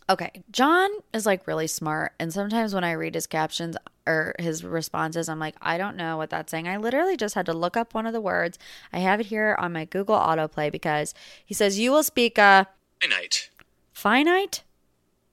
okay. 0.09 0.43
John 0.49 0.89
is 1.13 1.25
like 1.25 1.45
really 1.45 1.67
smart. 1.67 2.13
And 2.19 2.33
sometimes 2.33 2.73
when 2.73 2.85
I 2.85 2.93
read 2.93 3.13
his 3.13 3.27
captions 3.27 3.75
or 4.07 4.33
his 4.39 4.63
responses, 4.63 5.29
I'm 5.29 5.39
like, 5.39 5.55
I 5.61 5.77
don't 5.77 5.97
know 5.97 6.17
what 6.17 6.29
that's 6.29 6.49
saying. 6.49 6.67
I 6.67 6.77
literally 6.77 7.17
just 7.17 7.35
had 7.35 7.45
to 7.47 7.53
look 7.53 7.77
up 7.77 7.93
one 7.93 8.07
of 8.07 8.13
the 8.13 8.21
words. 8.21 8.57
I 8.91 8.99
have 8.99 9.19
it 9.19 9.27
here 9.27 9.55
on 9.59 9.73
my 9.73 9.85
Google 9.85 10.17
autoplay 10.17 10.71
because 10.71 11.13
he 11.45 11.53
says, 11.53 11.77
You 11.77 11.91
will 11.91 12.03
speak 12.03 12.37
a 12.37 12.67
Finite. 13.01 13.49
Finite? 13.93 14.63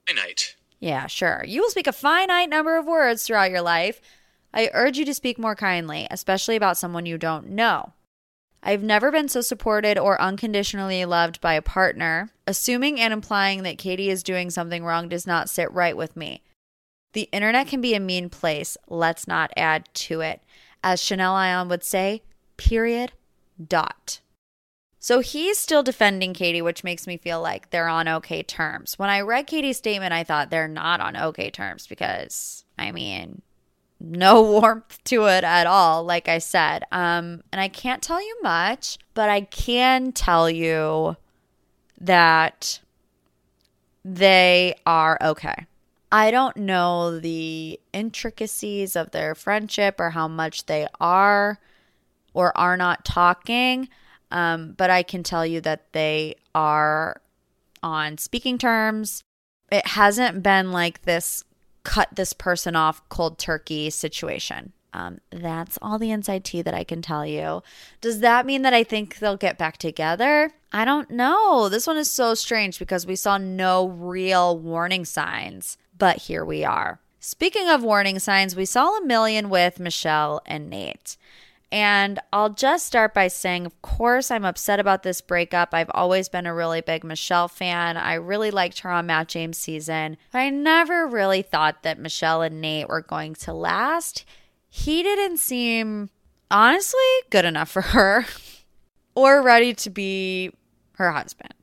Finite. 0.07 0.57
Yeah, 0.81 1.07
sure. 1.07 1.45
You 1.47 1.63
will 1.63 1.71
speak 1.71 1.87
a 1.87 1.93
finite 1.93 2.51
number 2.51 2.77
of 2.77 2.87
words 2.87 3.25
throughout 3.25 3.51
your 3.51 3.63
life. 3.63 4.03
I 4.53 4.71
urge 4.75 4.99
you 4.99 5.05
to 5.07 5.15
speak 5.15 5.39
more 5.39 5.55
kindly, 5.55 6.07
especially 6.11 6.57
about 6.57 6.77
someone 6.77 7.07
you 7.07 7.17
don't 7.17 7.49
know. 7.49 7.95
I've 8.63 8.83
never 8.83 9.11
been 9.11 9.29
so 9.29 9.41
supported 9.41 9.99
or 9.99 10.21
unconditionally 10.21 11.05
loved 11.05 11.41
by 11.41 11.55
a 11.55 11.63
partner. 11.63 12.31
Assuming 12.47 13.01
and 13.01 13.13
implying 13.13 13.63
that 13.63 13.79
Katie 13.79 14.11
is 14.11 14.23
doing 14.23 14.51
something 14.51 14.85
wrong 14.85 15.09
does 15.09 15.27
not 15.27 15.51
sit 15.51 15.71
right 15.73 15.97
with 15.97 16.17
me. 16.17 16.43
The 17.15 17.29
internet 17.33 17.69
can 17.69 17.81
be 17.81 17.95
a 17.95 18.01
mean 18.01 18.29
place. 18.29 18.77
Let's 18.89 19.27
not 19.27 19.53
add 19.57 19.89
to 19.95 20.21
it. 20.21 20.43
As 20.83 21.03
Chanel 21.03 21.35
Ion 21.35 21.69
would 21.69 21.83
say, 21.83 22.23
period, 22.57 23.13
dot. 23.65 24.21
So 24.99 25.21
he's 25.21 25.59
still 25.59 25.83
defending 25.83 26.35
Katie, 26.35 26.63
which 26.63 26.83
makes 26.83 27.07
me 27.07 27.17
feel 27.17 27.41
like 27.41 27.71
they're 27.71 27.89
on 27.89 28.09
okay 28.09 28.43
terms. 28.43 28.99
When 28.99 29.11
I 29.11 29.21
read 29.21 29.47
Katie's 29.47 29.77
statement, 29.77 30.13
I 30.13 30.25
thought 30.25 30.51
they're 30.51 30.67
not 30.67 31.01
on 31.01 31.17
okay 31.17 31.51
terms 31.51 31.87
because, 31.87 32.65
I 32.79 32.91
mean, 32.91 33.43
no 34.01 34.43
warmth 34.51 35.03
to 35.05 35.27
it 35.27 35.45
at 35.45 35.67
all, 35.67 36.05
like 36.05 36.29
I 36.29 36.39
said. 36.39 36.85
Um, 36.91 37.43
and 37.53 37.61
I 37.61 37.69
can't 37.69 38.03
tell 38.03 38.21
you 38.21 38.39
much, 38.43 38.99
but 39.15 39.29
I 39.29 39.43
can 39.43 40.11
tell 40.13 40.51
you 40.51 41.17
that 42.01 42.81
they 44.05 44.75
are 44.85 45.17
okay. 45.23 45.67
I 46.15 46.31
don't 46.31 46.57
know 46.59 47.19
the 47.19 47.81
intricacies 47.93 48.95
of 48.95 49.11
their 49.11 49.35
friendship 49.35 49.99
or 49.99 50.11
how 50.11 50.29
much 50.29 50.67
they 50.67 50.87
are 51.01 51.59
or 52.33 52.57
are 52.57 52.77
not 52.77 53.05
talking. 53.05 53.89
Um, 54.31 54.75
but 54.77 54.91
I 54.91 55.03
can 55.03 55.25
tell 55.25 55.45
you 55.45 55.61
that 55.63 55.93
they 55.93 56.37
are 56.55 57.21
on 57.83 58.19
speaking 58.19 58.59
terms. 58.59 59.25
It 59.73 59.89
hasn't 59.89 60.41
been 60.41 60.71
like 60.71 61.03
this 61.03 61.43
cut 61.83 62.11
this 62.15 62.33
person 62.33 62.77
off 62.77 63.03
cold 63.09 63.37
turkey 63.37 63.91
situation. 63.91 64.73
Um, 64.93 65.19
that's 65.31 65.81
all 65.83 65.99
the 65.99 66.13
inside 66.13 66.45
tea 66.45 66.63
that 66.63 66.75
I 66.75 66.85
can 66.85 67.03
tell 67.03 67.27
you. 67.27 67.65
Does 68.01 68.21
that 68.21 68.47
mean 68.47 68.63
that 68.63 68.73
I 68.73 68.85
think 68.85 69.19
they'll 69.19 69.37
get 69.37 69.59
back 69.59 69.79
together? 69.79 70.53
I 70.71 70.85
don't 70.85 71.11
know. 71.11 71.69
This 71.69 71.89
one 71.89 71.97
is 71.97 72.09
so 72.09 72.35
strange 72.35 72.79
because 72.79 73.05
we 73.05 73.17
saw 73.17 73.37
no 73.37 73.89
real 73.89 74.57
warning 74.57 75.05
signs, 75.05 75.77
but 75.99 76.19
here 76.19 76.45
we 76.45 76.65
are. 76.65 77.01
Speaking 77.21 77.69
of 77.69 77.83
warning 77.83 78.19
signs, 78.19 78.55
we 78.55 78.67
saw 78.67 78.99
a 78.99 79.05
million 79.05 79.49
with 79.49 79.81
Michelle 79.81 80.43
and 80.45 80.69
Nate. 80.69 81.17
And 81.73 82.21
I'll 82.33 82.51
just 82.51 82.87
start 82.87 83.15
by 83.15 83.29
saying, 83.29 83.67
of 83.67 83.83
course, 83.83 84.31
I'm 84.31 84.45
upset 84.45 84.79
about 84.79 85.03
this 85.03 85.21
breakup. 85.21 85.71
I've 85.73 85.91
always 85.93 86.29
been 86.29 86.47
a 86.47 86.55
really 86.55 86.81
big 86.83 87.03
Michelle 87.03 87.49
fan. 87.49 87.97
I 87.97 88.15
really 88.15 88.51
liked 88.51 88.81
her 88.81 88.91
on 88.91 89.07
Matt 89.07 89.29
James' 89.29 89.59
season. 89.59 90.17
I 90.33 90.51
never 90.51 91.07
really 91.07 91.43
thought 91.43 91.83
that 91.83 91.99
Michelle 91.99 92.43
and 92.43 92.61
Nate 92.61 92.89
were 92.89 93.01
going 93.01 93.35
to 93.37 93.53
last. 93.53 94.25
He 94.69 95.03
didn't 95.03 95.39
seem, 95.39 96.11
honestly, 96.51 97.01
good 97.31 97.45
enough 97.45 97.71
for 97.71 97.83
her 97.83 98.27
or 99.17 99.43
ready 99.43 99.75
to 99.75 99.91
be 99.91 100.53
her 100.93 101.11
husband. 101.11 101.55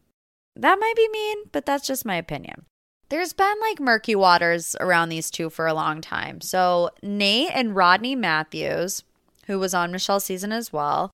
That 0.56 0.80
might 0.80 0.96
be 0.98 1.08
mean, 1.10 1.38
but 1.52 1.66
that's 1.66 1.88
just 1.88 2.06
my 2.06 2.16
opinion. 2.16 2.66
There's 3.12 3.34
been 3.34 3.60
like 3.62 3.80
murky 3.80 4.15
waters 4.15 4.75
around 4.80 5.10
these 5.10 5.30
two 5.30 5.51
for 5.51 5.68
a 5.68 5.74
long 5.75 6.01
time. 6.01 6.41
So, 6.41 6.89
Nate 7.03 7.51
and 7.53 7.75
Rodney 7.75 8.15
Matthews 8.15 9.03
who 9.51 9.60
was 9.60 9.74
on 9.74 9.91
Michelle's 9.91 10.24
season 10.24 10.51
as 10.51 10.72
well, 10.72 11.12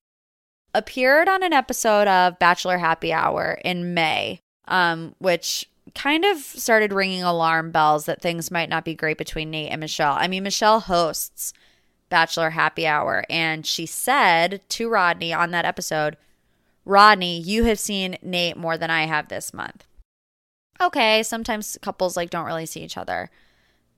appeared 0.72 1.28
on 1.28 1.42
an 1.42 1.52
episode 1.52 2.06
of 2.08 2.38
Bachelor 2.38 2.78
Happy 2.78 3.12
Hour 3.12 3.58
in 3.64 3.94
May, 3.94 4.40
um, 4.66 5.14
which 5.18 5.68
kind 5.94 6.24
of 6.24 6.38
started 6.38 6.92
ringing 6.92 7.22
alarm 7.22 7.70
bells 7.70 8.04
that 8.06 8.22
things 8.22 8.50
might 8.50 8.68
not 8.68 8.84
be 8.84 8.94
great 8.94 9.18
between 9.18 9.50
Nate 9.50 9.72
and 9.72 9.80
Michelle. 9.80 10.16
I 10.18 10.28
mean, 10.28 10.42
Michelle 10.44 10.80
hosts 10.80 11.52
Bachelor 12.10 12.50
Happy 12.50 12.86
Hour, 12.86 13.24
and 13.28 13.66
she 13.66 13.86
said 13.86 14.60
to 14.68 14.88
Rodney 14.88 15.32
on 15.32 15.50
that 15.50 15.64
episode, 15.64 16.16
Rodney, 16.84 17.40
you 17.40 17.64
have 17.64 17.78
seen 17.78 18.16
Nate 18.22 18.56
more 18.56 18.78
than 18.78 18.90
I 18.90 19.06
have 19.06 19.28
this 19.28 19.52
month. 19.52 19.84
Okay, 20.80 21.22
sometimes 21.22 21.78
couples 21.82 22.16
like 22.16 22.30
don't 22.30 22.46
really 22.46 22.66
see 22.66 22.80
each 22.80 22.96
other 22.96 23.30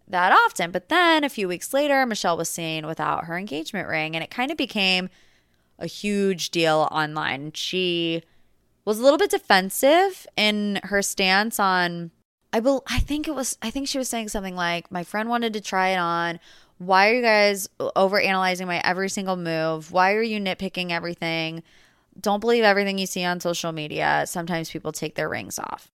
that 0.08 0.32
often. 0.32 0.70
But 0.70 0.88
then 0.88 1.24
a 1.24 1.28
few 1.28 1.48
weeks 1.48 1.72
later, 1.72 2.04
Michelle 2.06 2.36
was 2.36 2.48
seen 2.48 2.86
without 2.86 3.24
her 3.24 3.38
engagement 3.38 3.88
ring, 3.88 4.14
and 4.14 4.24
it 4.24 4.30
kind 4.30 4.50
of 4.50 4.56
became 4.56 5.08
a 5.78 5.86
huge 5.86 6.50
deal 6.50 6.88
online. 6.90 7.52
She 7.52 8.22
was 8.84 8.98
a 8.98 9.02
little 9.02 9.18
bit 9.18 9.30
defensive 9.30 10.26
in 10.36 10.80
her 10.84 11.02
stance 11.02 11.58
on 11.58 12.10
I 12.52 12.60
will 12.60 12.82
I 12.88 12.98
think 12.98 13.28
it 13.28 13.34
was 13.34 13.56
I 13.62 13.70
think 13.70 13.88
she 13.88 13.98
was 13.98 14.08
saying 14.08 14.28
something 14.28 14.56
like 14.56 14.90
my 14.90 15.04
friend 15.04 15.28
wanted 15.28 15.52
to 15.52 15.60
try 15.60 15.90
it 15.90 15.98
on 15.98 16.40
Why 16.78 17.10
are 17.10 17.14
you 17.14 17.22
guys 17.22 17.68
over 17.94 18.20
analyzing 18.20 18.66
my 18.66 18.80
every 18.84 19.08
single 19.08 19.36
move? 19.36 19.92
Why 19.92 20.14
are 20.14 20.22
you 20.22 20.40
nitpicking 20.40 20.90
everything? 20.90 21.62
Don't 22.20 22.40
believe 22.40 22.64
everything 22.64 22.98
you 22.98 23.06
see 23.06 23.24
on 23.24 23.40
social 23.40 23.72
media. 23.72 24.24
Sometimes 24.26 24.70
people 24.70 24.92
take 24.92 25.14
their 25.14 25.28
rings 25.28 25.58
off, 25.58 25.90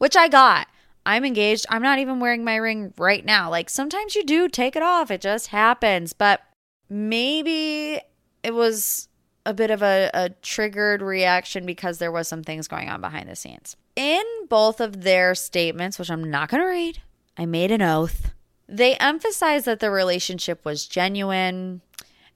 which 0.00 0.16
I 0.16 0.28
got. 0.28 0.66
I'm 1.04 1.24
engaged. 1.24 1.66
I'm 1.68 1.82
not 1.82 1.98
even 1.98 2.20
wearing 2.20 2.42
my 2.42 2.56
ring 2.56 2.94
right 2.96 3.24
now. 3.24 3.50
Like 3.50 3.70
sometimes 3.70 4.14
you 4.14 4.24
do 4.24 4.48
take 4.48 4.74
it 4.74 4.82
off, 4.82 5.10
it 5.10 5.20
just 5.20 5.48
happens. 5.48 6.12
But 6.14 6.40
maybe 6.88 8.00
it 8.42 8.54
was 8.54 9.08
a 9.44 9.52
bit 9.52 9.70
of 9.70 9.82
a, 9.82 10.10
a 10.14 10.30
triggered 10.42 11.02
reaction 11.02 11.66
because 11.66 11.98
there 11.98 12.12
was 12.12 12.28
some 12.28 12.42
things 12.42 12.66
going 12.66 12.88
on 12.88 13.00
behind 13.00 13.28
the 13.28 13.36
scenes. 13.36 13.76
In 13.94 14.24
both 14.48 14.80
of 14.80 15.02
their 15.02 15.34
statements, 15.34 15.98
which 15.98 16.10
I'm 16.10 16.30
not 16.30 16.48
going 16.48 16.62
to 16.62 16.68
read, 16.68 17.02
I 17.36 17.44
made 17.46 17.70
an 17.70 17.82
oath. 17.82 18.32
They 18.68 18.94
emphasized 18.96 19.66
that 19.66 19.80
the 19.80 19.90
relationship 19.90 20.64
was 20.64 20.86
genuine 20.86 21.82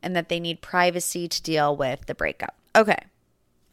and 0.03 0.15
that 0.15 0.29
they 0.29 0.41
need 0.41 0.61
privacy 0.61 1.29
to 1.29 1.43
deal 1.43 1.77
with 1.77 2.07
the 2.07 2.15
breakup. 2.15 2.57
Okay. 2.77 2.99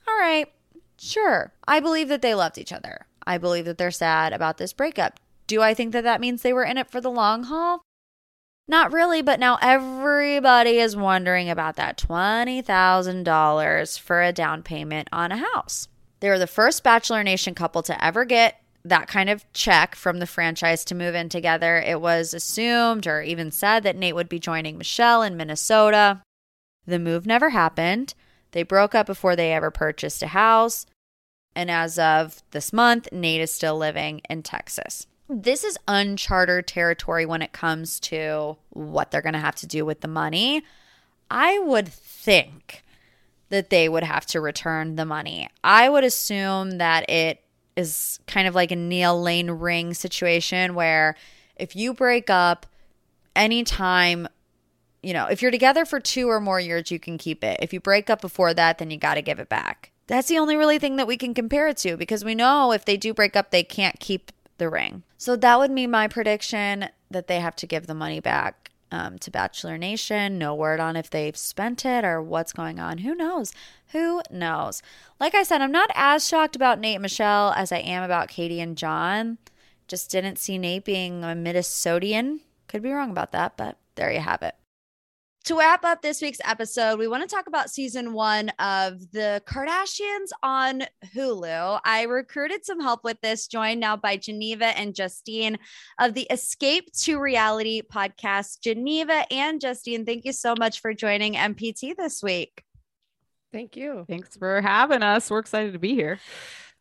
All 0.08 0.18
right. 0.18 0.52
Sure. 0.98 1.52
I 1.68 1.80
believe 1.80 2.08
that 2.10 2.22
they 2.22 2.36
loved 2.36 2.58
each 2.58 2.72
other. 2.72 3.08
I 3.26 3.38
believe 3.38 3.66
that 3.66 3.78
they're 3.78 3.92
sad 3.92 4.34
about 4.34 4.58
this 4.58 4.74
breakup. 4.74 5.20
Do 5.48 5.62
I 5.62 5.74
think 5.74 5.94
that 5.94 6.04
that 6.04 6.22
means 6.22 6.42
they 6.42 6.54
were 6.54 6.64
in 6.64 6.78
it 6.78 6.90
for 6.90 7.02
the 7.02 7.12
long 7.12 7.44
haul? 7.44 7.82
Not 8.68 8.94
really, 8.94 9.22
but 9.22 9.40
now 9.40 9.58
everybody 9.62 10.78
is 10.78 10.96
wondering 10.96 11.50
about 11.50 11.76
that 11.76 11.98
$20,000 11.98 14.00
for 14.00 14.22
a 14.22 14.32
down 14.32 14.64
payment 14.64 15.10
on 15.12 15.32
a 15.32 15.38
house. 15.38 15.88
They 16.22 16.30
were 16.30 16.40
the 16.40 16.48
first 16.48 16.84
Bachelor 16.84 17.24
Nation 17.24 17.56
couple 17.56 17.82
to 17.84 18.04
ever 18.04 18.26
get 18.26 18.62
that 18.86 19.08
kind 19.08 19.30
of 19.30 19.52
check 19.54 19.96
from 19.96 20.20
the 20.20 20.28
franchise 20.28 20.86
to 20.86 20.96
move 20.96 21.16
in 21.16 21.30
together. 21.30 21.78
It 21.78 22.02
was 22.02 22.34
assumed 22.34 23.08
or 23.08 23.22
even 23.22 23.52
said 23.52 23.84
that 23.84 23.96
Nate 23.96 24.16
would 24.16 24.30
be 24.30 24.40
joining 24.40 24.78
Michelle 24.78 25.22
in 25.22 25.38
Minnesota. 25.38 26.22
The 26.86 27.00
move 27.00 27.26
never 27.26 27.50
happened. 27.50 28.14
They 28.52 28.64
broke 28.64 28.96
up 28.96 29.06
before 29.06 29.36
they 29.36 29.54
ever 29.54 29.72
purchased 29.72 30.24
a 30.24 30.28
house. 30.28 30.86
And 31.56 31.70
as 31.70 32.00
of 32.00 32.42
this 32.52 32.72
month, 32.72 33.10
Nate 33.12 33.42
is 33.42 33.52
still 33.52 33.78
living 33.78 34.22
in 34.30 34.44
Texas. 34.44 35.08
This 35.28 35.64
is 35.64 35.78
uncharted 35.88 36.68
territory 36.68 37.26
when 37.26 37.42
it 37.42 37.54
comes 37.54 38.00
to 38.02 38.58
what 38.70 39.12
they're 39.12 39.22
going 39.22 39.34
to 39.34 39.40
have 39.40 39.56
to 39.58 39.68
do 39.68 39.86
with 39.86 40.02
the 40.02 40.08
money. 40.08 40.64
I 41.30 41.60
would 41.60 41.88
think 41.88 42.84
that 43.50 43.70
they 43.70 43.88
would 43.88 44.04
have 44.04 44.26
to 44.28 44.42
return 44.42 44.96
the 44.96 45.06
money. 45.06 45.50
I 45.64 45.90
would 45.90 46.04
assume 46.04 46.78
that 46.80 47.10
it 47.10 47.44
is 47.76 48.20
kind 48.28 48.48
of 48.48 48.56
like 48.56 48.72
a 48.72 48.76
Neil 48.76 49.22
Lane 49.22 49.52
ring 49.52 49.94
situation 49.94 50.74
where 50.74 51.16
if 51.56 51.76
you 51.76 51.94
break 51.94 52.30
up 52.30 52.66
anytime, 53.36 54.28
you 55.04 55.14
know, 55.14 55.28
if 55.28 55.42
you're 55.42 55.52
together 55.52 55.86
for 55.86 56.00
two 56.00 56.30
or 56.30 56.40
more 56.40 56.60
years, 56.60 56.92
you 56.92 57.00
can 57.00 57.18
keep 57.18 57.44
it. 57.44 57.58
If 57.62 57.74
you 57.74 57.80
break 57.80 58.10
up 58.10 58.22
before 58.22 58.54
that, 58.54 58.78
then 58.78 58.92
you 58.92 58.98
got 58.98 59.16
to 59.16 59.22
give 59.22 59.40
it 59.40 59.50
back. 59.50 59.92
That's 60.12 60.28
the 60.28 60.40
only 60.40 60.58
really 60.58 60.78
thing 60.78 60.98
that 60.98 61.08
we 61.08 61.16
can 61.16 61.34
compare 61.34 61.70
it 61.70 61.78
to 61.78 61.96
because 61.96 62.26
we 62.26 62.36
know 62.36 62.74
if 62.74 62.84
they 62.84 62.98
do 62.98 63.14
break 63.14 63.38
up, 63.38 63.50
they 63.50 63.64
can't 63.64 63.98
keep 64.02 64.34
the 64.58 64.70
ring. 64.70 65.04
So 65.18 65.38
that 65.38 65.58
would 65.58 65.74
be 65.74 65.88
my 65.88 66.10
prediction 66.10 66.90
that 67.10 67.28
they 67.28 67.40
have 67.40 67.56
to 67.56 67.66
give 67.66 67.88
the 67.88 67.94
money 67.94 68.20
back 68.20 68.72
um, 68.92 69.18
to 69.20 69.32
Bachelor 69.32 69.78
Nation. 69.78 70.38
No 70.38 70.54
word 70.54 70.82
on 70.82 70.98
if 70.98 71.10
they've 71.10 71.38
spent 71.38 71.86
it 71.86 72.04
or 72.04 72.22
what's 72.22 72.52
going 72.52 72.78
on. 72.78 72.98
Who 72.98 73.16
knows? 73.16 73.54
Who 73.94 74.22
knows? 74.30 74.82
Like 75.18 75.34
I 75.34 75.44
said, 75.44 75.62
I'm 75.62 75.72
not 75.72 75.90
as 75.96 76.28
shocked 76.28 76.58
about 76.58 76.82
Nate 76.82 76.96
and 76.96 77.04
Michelle 77.04 77.54
as 77.54 77.72
I 77.72 77.78
am 77.78 78.04
about 78.04 78.28
Katie 78.28 78.60
and 78.60 78.78
John. 78.78 79.38
Just 79.88 80.12
didn't 80.12 80.40
see 80.40 80.58
Nate 80.58 80.84
being 80.84 81.24
a 81.24 81.28
Minnesotian. 81.28 82.42
Could 82.68 82.84
be 82.84 82.92
wrong 82.92 83.12
about 83.12 83.32
that, 83.32 83.56
but 83.56 83.78
there 83.96 84.12
you 84.12 84.20
have 84.20 84.42
it. 84.42 84.56
To 85.46 85.58
wrap 85.58 85.84
up 85.84 86.04
this 86.04 86.22
week's 86.22 86.40
episode, 86.46 87.00
we 87.00 87.08
want 87.08 87.28
to 87.28 87.36
talk 87.36 87.48
about 87.48 87.72
season 87.72 88.14
one 88.14 88.50
of 88.60 89.00
The 89.12 89.42
Kardashians 89.48 90.30
on 90.44 90.84
Hulu. 91.16 91.80
I 91.84 92.04
recruited 92.04 92.64
some 92.64 92.80
help 92.80 93.04
with 93.04 93.20
this, 93.22 93.48
joined 93.48 93.80
now 93.80 93.98
by 93.98 94.18
Geneva 94.18 94.66
and 94.66 94.94
Justine 94.94 95.58
of 96.00 96.14
the 96.14 96.28
Escape 96.30 96.92
to 97.02 97.20
Reality 97.20 97.82
podcast. 97.82 98.62
Geneva 98.62 99.26
and 99.32 99.60
Justine, 99.60 100.06
thank 100.06 100.26
you 100.26 100.32
so 100.32 100.54
much 100.60 100.80
for 100.80 100.94
joining 100.94 101.34
MPT 101.34 101.96
this 101.96 102.22
week. 102.22 102.64
Thank 103.52 103.76
you. 103.76 104.06
Thanks 104.08 104.38
for 104.38 104.62
having 104.62 105.02
us. 105.02 105.32
We're 105.32 105.40
excited 105.40 105.74
to 105.74 105.80
be 105.80 105.96
here. 105.96 106.20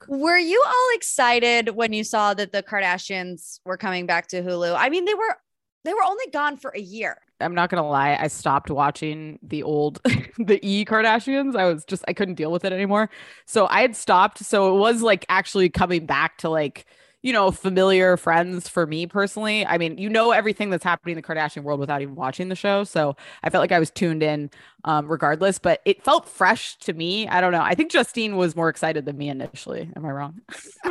Were 0.06 0.38
you 0.38 0.62
all 0.66 0.96
excited 0.96 1.70
when 1.70 1.94
you 1.94 2.04
saw 2.04 2.34
that 2.34 2.52
the 2.52 2.62
Kardashians 2.62 3.60
were 3.64 3.78
coming 3.78 4.04
back 4.04 4.28
to 4.28 4.42
Hulu? 4.42 4.76
I 4.76 4.90
mean, 4.90 5.06
they 5.06 5.14
were 5.14 5.38
they 5.84 5.94
were 5.94 6.02
only 6.04 6.26
gone 6.32 6.56
for 6.56 6.70
a 6.70 6.80
year. 6.80 7.18
I'm 7.40 7.54
not 7.54 7.70
gonna 7.70 7.88
lie, 7.88 8.16
I 8.20 8.28
stopped 8.28 8.70
watching 8.70 9.38
the 9.42 9.62
old 9.62 10.00
the 10.38 10.60
E 10.62 10.84
Kardashians. 10.84 11.56
I 11.56 11.64
was 11.64 11.84
just 11.84 12.04
I 12.06 12.12
couldn't 12.12 12.34
deal 12.34 12.52
with 12.52 12.64
it 12.64 12.72
anymore. 12.72 13.10
So 13.46 13.66
I 13.68 13.80
had 13.82 13.96
stopped. 13.96 14.38
So 14.44 14.74
it 14.74 14.78
was 14.78 15.02
like 15.02 15.24
actually 15.28 15.70
coming 15.70 16.06
back 16.06 16.38
to 16.38 16.48
like 16.50 16.86
you 17.22 17.34
know, 17.34 17.50
familiar 17.50 18.16
friends 18.16 18.66
for 18.66 18.86
me 18.86 19.06
personally. 19.06 19.66
I 19.66 19.76
mean, 19.76 19.98
you 19.98 20.08
know 20.08 20.30
everything 20.30 20.70
that's 20.70 20.84
happening 20.84 21.16
in 21.18 21.22
the 21.22 21.26
Kardashian 21.26 21.64
world 21.64 21.78
without 21.78 22.00
even 22.00 22.14
watching 22.14 22.48
the 22.48 22.54
show. 22.56 22.82
So 22.84 23.14
I 23.42 23.50
felt 23.50 23.60
like 23.60 23.72
I 23.72 23.78
was 23.78 23.90
tuned 23.90 24.22
in 24.22 24.50
um, 24.84 25.06
regardless, 25.06 25.58
but 25.58 25.82
it 25.84 26.02
felt 26.02 26.26
fresh 26.26 26.76
to 26.78 26.94
me. 26.94 27.28
I 27.28 27.42
don't 27.42 27.52
know. 27.52 27.60
I 27.60 27.74
think 27.74 27.90
Justine 27.92 28.36
was 28.36 28.56
more 28.56 28.70
excited 28.70 29.04
than 29.04 29.18
me 29.18 29.28
initially. 29.28 29.90
Am 29.94 30.04
I 30.06 30.10
wrong? 30.10 30.40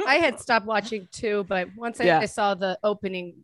I 0.06 0.15
had 0.15 0.39
stopped 0.39 0.67
watching 0.67 1.08
too, 1.12 1.45
but 1.49 1.69
once 1.75 1.99
I, 1.99 2.04
Yeah. 2.06 2.19
I 2.19 2.25
saw 2.28 2.54
the 2.54 2.78
opening 2.84 3.43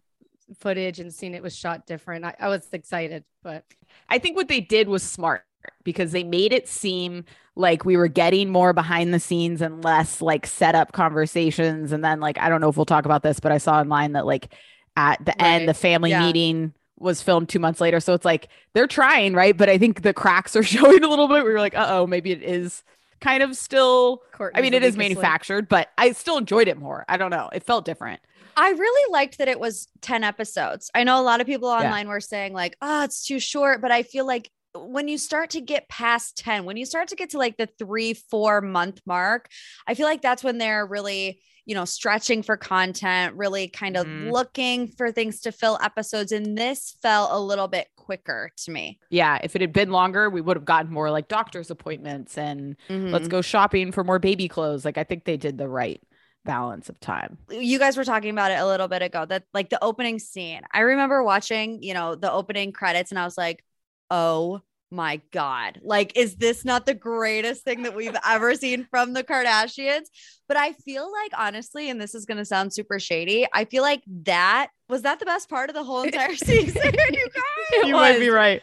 footage 0.60 0.99
and 0.99 1.13
seen 1.13 1.34
it 1.34 1.43
was 1.43 1.55
shot 1.55 1.86
different, 1.88 2.25
I, 2.25 2.36
I 2.39 2.47
was 2.49 2.67
excited. 2.71 3.23
But 3.43 3.63
I 4.10 4.19
think 4.19 4.36
what 4.36 4.47
they 4.47 4.62
did 4.62 4.88
was 4.88 5.03
smart 5.03 5.43
because 5.84 6.12
they 6.12 6.23
made 6.23 6.53
it 6.53 6.67
seem 6.67 7.25
like 7.55 7.86
we 7.86 7.97
were 7.97 8.08
getting 8.08 8.49
more 8.49 8.73
behind 8.73 9.13
the 9.13 9.19
scenes 9.19 9.62
and 9.62 9.84
less 9.84 10.21
like 10.21 10.45
set 10.45 10.75
up 10.75 10.91
conversations. 10.91 11.91
And 11.91 12.03
then, 12.03 12.19
like, 12.19 12.38
I 12.38 12.49
don't 12.49 12.62
know 12.62 12.69
if 12.69 12.77
we'll 12.77 12.86
talk 12.86 13.05
about 13.05 13.23
this, 13.23 13.39
but 13.39 13.51
I 13.51 13.58
saw 13.58 13.79
online 13.79 14.13
that, 14.13 14.25
like, 14.25 14.53
at 14.97 15.23
the 15.25 15.36
Right. 15.39 15.45
end, 15.45 15.67
the 15.69 15.73
family 15.73 16.12
Yeah. 16.12 16.19
meeting 16.25 16.73
was 16.97 17.21
filmed 17.21 17.49
two 17.49 17.60
months 17.60 17.81
later. 17.81 17.99
So 17.99 18.13
it's 18.13 18.25
like 18.25 18.47
they're 18.73 18.88
trying, 18.88 19.34
right? 19.34 19.55
But 19.55 19.69
I 19.69 19.77
think 19.77 20.01
the 20.01 20.13
cracks 20.13 20.55
are 20.55 20.63
showing 20.63 21.03
a 21.03 21.08
little 21.08 21.27
bit. 21.27 21.43
We 21.43 21.51
were 21.51 21.60
like, 21.60 21.75
uh 21.75 21.88
oh, 21.89 22.08
maybe 22.08 22.31
it 22.31 22.41
is 22.43 22.84
kind 23.19 23.43
of 23.43 23.55
still. 23.58 24.21
I 24.53 24.62
mean, 24.62 24.73
it 24.73 24.84
is 24.84 24.95
manufactured, 24.95 25.67
but 25.67 25.89
I 25.97 26.12
still 26.13 26.38
enjoyed 26.38 26.67
it 26.67 26.77
more. 26.77 27.03
I 27.10 27.17
don't 27.17 27.31
know. 27.31 27.49
It 27.51 27.63
felt 27.63 27.86
different. 27.86 28.21
I 28.55 28.69
really 28.69 29.11
liked 29.11 29.37
that 29.39 29.47
it 29.47 29.59
was 29.59 29.87
10 30.01 30.23
episodes. 30.23 30.89
I 30.95 31.03
know 31.03 31.19
a 31.19 31.23
lot 31.23 31.41
of 31.41 31.47
people 31.47 31.69
Yeah. 31.69 31.77
online 31.83 32.07
were 32.07 32.21
saying, 32.21 32.53
like, 32.53 32.77
oh, 32.81 33.03
it's 33.03 33.25
too 33.25 33.39
short, 33.39 33.81
but 33.81 33.91
I 33.91 34.03
feel 34.03 34.25
like 34.25 34.49
when 34.73 35.07
you 35.07 35.17
start 35.17 35.51
to 35.51 35.61
get 35.61 35.87
past 35.87 36.37
10, 36.37 36.65
when 36.65 36.75
you 36.77 36.85
start 36.85 37.07
to 37.09 37.15
get 37.15 37.29
to 37.31 37.37
like 37.37 37.57
the 37.57 37.67
three, 37.79 38.13
four 38.13 38.61
month 38.61 39.01
mark, 39.05 39.49
I 39.87 39.93
feel 39.93 40.05
like 40.05 40.21
that's 40.21 40.43
when 40.43 40.57
they're 40.57 40.85
really, 40.85 41.41
you 41.65 41.75
know, 41.75 41.85
stretching 41.85 42.43
for 42.43 42.57
content, 42.57 43.35
really 43.35 43.69
kind 43.69 43.95
of 43.95 44.05
Mhm. 44.05 44.31
looking 44.31 44.87
for 44.89 45.11
things 45.11 45.41
to 45.41 45.51
fill 45.53 45.79
episodes. 45.81 46.31
And 46.33 46.57
this 46.57 46.95
felt 47.01 47.31
a 47.31 47.39
little 47.39 47.67
bit 47.69 47.87
quicker 47.95 48.51
to 48.57 48.71
me. 48.71 48.99
Yeah. 49.09 49.39
If 49.41 49.55
it 49.55 49.61
had 49.61 49.71
been 49.73 49.91
longer, 49.91 50.29
we 50.29 50.41
would 50.41 50.57
have 50.57 50.65
gotten 50.65 50.91
more 50.91 51.09
like 51.09 51.27
doctor's 51.29 51.71
appointments 51.71 52.37
and 52.37 52.75
let's 52.89 53.27
go 53.29 53.41
shopping 53.41 53.91
for 53.93 54.03
more 54.03 54.19
baby 54.19 54.47
clothes. 54.49 54.83
Like, 54.85 54.97
I 54.97 55.03
think 55.05 55.23
they 55.23 55.37
did 55.37 55.57
the 55.57 55.69
right 55.69 56.01
balance 56.45 56.88
of 56.88 56.99
time. 56.99 57.38
you 57.49 57.77
guys 57.79 57.97
were 57.97 58.05
talking 58.05 58.29
about 58.29 58.51
it 58.51 58.60
a 58.60 58.65
little 58.65 58.88
bit 58.88 59.01
ago 59.01 59.25
that 59.25 59.43
like 59.53 59.69
the 59.69 59.84
opening 59.84 60.19
scene. 60.19 60.62
I 60.71 60.81
remember 60.81 61.23
watching, 61.23 61.84
you 61.84 61.93
know, 61.93 62.15
the 62.15 62.31
opening 62.31 62.71
credits 62.71 63.12
and 63.12 63.19
I 63.19 63.25
was 63.25 63.38
like, 63.38 63.63
"Oh 64.10 64.62
my 64.91 65.21
god. 65.31 65.81
Like 65.84 66.15
is 66.15 66.36
this 66.36 66.63
not 66.63 66.86
the 66.86 66.93
greatest 66.93 67.63
thing 67.63 67.84
that 67.84 67.95
we've 67.95 68.15
ever 68.25 68.55
seen 68.55 68.86
from 68.89 69.13
the 69.13 69.23
Kardashians?" 69.23 70.05
But 70.47 70.58
I 70.58 70.73
feel 70.73 71.12
like 71.12 71.31
honestly 71.38 71.89
and 71.89 71.99
this 71.99 72.15
is 72.15 72.25
going 72.25 72.38
to 72.38 72.45
sound 72.45 72.71
super 72.73 72.99
shady, 72.99 73.45
I 73.53 73.65
feel 73.65 73.84
like 73.84 74.03
that 74.23 74.69
was 74.89 75.01
that 75.03 75.19
the 75.19 75.25
best 75.25 75.49
part 75.49 75.69
of 75.69 75.75
the 75.75 75.83
whole 75.83 76.01
entire 76.03 76.35
season, 76.35 76.81
you 77.11 77.27
guys? 77.29 77.87
You 77.87 77.93
might 77.93 78.19
be 78.19 78.29
right. 78.29 78.61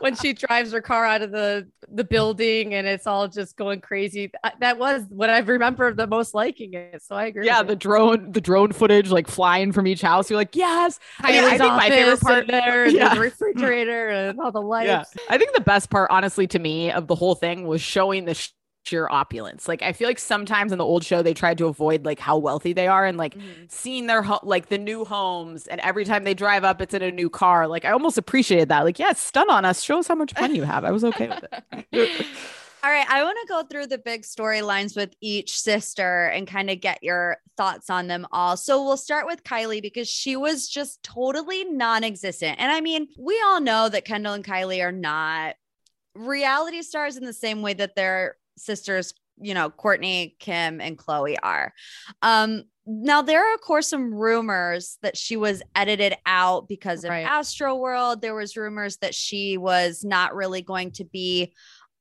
when 0.00 0.14
she 0.14 0.32
drives 0.34 0.72
her 0.72 0.80
car 0.82 1.04
out 1.06 1.22
of 1.22 1.30
the 1.30 1.66
the 1.90 2.04
building 2.04 2.74
and 2.74 2.86
it's 2.86 3.06
all 3.06 3.26
just 3.28 3.56
going 3.56 3.80
crazy, 3.80 4.30
that 4.60 4.78
was 4.78 5.04
what 5.08 5.30
I 5.30 5.38
remember 5.38 5.94
the 5.94 6.06
most 6.06 6.34
liking 6.34 6.74
it. 6.74 7.02
So 7.02 7.14
I 7.16 7.26
agree. 7.26 7.46
Yeah, 7.46 7.62
the 7.62 7.72
you. 7.72 7.76
drone, 7.78 8.30
the 8.32 8.42
drone 8.42 8.72
footage 8.72 9.10
like 9.10 9.26
flying 9.26 9.72
from 9.72 9.86
each 9.86 10.02
house. 10.02 10.28
You're 10.28 10.38
like, 10.38 10.54
yes. 10.54 11.00
I 11.20 11.32
mean, 11.32 11.44
I 11.44 11.56
think 11.56 11.72
my 11.72 11.88
favorite 11.88 12.20
part- 12.20 12.46
there, 12.46 12.84
and 12.84 12.92
Yeah. 12.92 13.14
the 13.14 13.20
refrigerator, 13.20 14.08
and 14.10 14.38
all 14.38 14.52
the 14.52 14.60
lights. 14.60 14.86
Yeah, 14.88 15.04
I 15.30 15.38
think 15.38 15.54
the 15.54 15.62
best 15.62 15.88
part, 15.88 16.10
honestly, 16.10 16.46
to 16.48 16.58
me, 16.58 16.92
of 16.92 17.06
the 17.06 17.14
whole 17.14 17.34
thing 17.34 17.66
was 17.66 17.80
showing 17.80 18.26
the 18.26 18.34
sh- 18.34 18.50
sheer 18.88 19.06
opulence. 19.10 19.68
Like, 19.68 19.82
I 19.82 19.92
feel 19.92 20.08
like 20.08 20.18
sometimes 20.18 20.72
in 20.72 20.78
the 20.78 20.84
old 20.84 21.04
show 21.04 21.22
they 21.22 21.34
tried 21.34 21.58
to 21.58 21.66
avoid 21.66 22.04
like 22.04 22.18
how 22.18 22.38
wealthy 22.38 22.72
they 22.72 22.88
are 22.88 23.04
and 23.06 23.18
like 23.18 23.34
Mhm. 23.34 23.70
seeing 23.70 24.06
their 24.06 24.22
ho- 24.22 24.40
like 24.42 24.68
the 24.68 24.78
new 24.78 25.04
homes, 25.04 25.66
and 25.66 25.80
every 25.82 26.04
time 26.04 26.24
they 26.24 26.34
drive 26.34 26.64
up, 26.64 26.80
it's 26.80 26.94
in 26.94 27.02
a 27.02 27.10
new 27.12 27.28
car. 27.30 27.68
Like, 27.68 27.84
I 27.84 27.90
almost 27.90 28.16
appreciated 28.18 28.68
that. 28.70 28.84
Like, 28.84 28.98
yeah, 28.98 29.12
stun 29.12 29.50
on 29.50 29.64
us, 29.64 29.82
show 29.82 29.98
us 29.98 30.08
how 30.08 30.14
much 30.14 30.32
money 30.40 30.56
you 30.56 30.64
have. 30.64 30.84
I 30.84 30.90
was 30.90 31.04
okay 31.04 31.28
with 31.28 31.44
it. 31.92 32.26
All 32.84 32.90
right, 32.92 33.10
I 33.10 33.24
want 33.24 33.36
to 33.42 33.48
go 33.48 33.64
through 33.64 33.88
the 33.88 33.98
big 33.98 34.22
storylines 34.22 34.94
with 34.96 35.12
each 35.20 35.58
sister 35.60 36.26
and 36.26 36.46
kind 36.46 36.70
of 36.70 36.80
get 36.80 37.02
your 37.02 37.38
thoughts 37.56 37.90
on 37.90 38.06
them 38.06 38.24
all. 38.30 38.56
So 38.56 38.84
we'll 38.84 38.96
start 38.96 39.26
with 39.26 39.42
Kylie 39.42 39.82
because 39.82 40.08
she 40.08 40.36
was 40.36 40.68
just 40.68 41.02
totally 41.02 41.64
non 41.64 42.04
existent. 42.04 42.60
And 42.60 42.70
I 42.70 42.80
mean, 42.80 43.08
we 43.18 43.42
all 43.44 43.60
know 43.60 43.88
that 43.88 44.04
Kendall 44.04 44.34
and 44.34 44.44
Kylie 44.44 44.80
are 44.82 44.92
not 44.92 45.56
reality 46.14 46.82
stars 46.82 47.16
in 47.16 47.24
the 47.24 47.32
same 47.32 47.62
way 47.62 47.74
that 47.74 47.96
their 47.96 48.36
sisters, 48.58 49.14
you 49.40 49.54
know, 49.54 49.70
Kourtney, 49.70 50.38
Kim, 50.38 50.80
and 50.80 50.98
Khloé 50.98 51.36
are. 51.42 51.72
Um, 52.22 52.64
now 52.86 53.20
there 53.20 53.46
are 53.46 53.54
of 53.54 53.60
course 53.60 53.88
some 53.88 54.14
rumors 54.14 54.96
that 55.02 55.14
she 55.16 55.36
was 55.36 55.62
edited 55.76 56.14
out 56.24 56.68
because 56.68 57.04
of 57.04 57.10
Right. 57.10 57.26
Astroworld. 57.26 58.22
There 58.22 58.34
was 58.34 58.56
rumors 58.56 58.96
that 58.98 59.14
she 59.14 59.58
was 59.58 60.04
not 60.04 60.34
really 60.34 60.62
going 60.62 60.92
to 60.92 61.04
be 61.04 61.52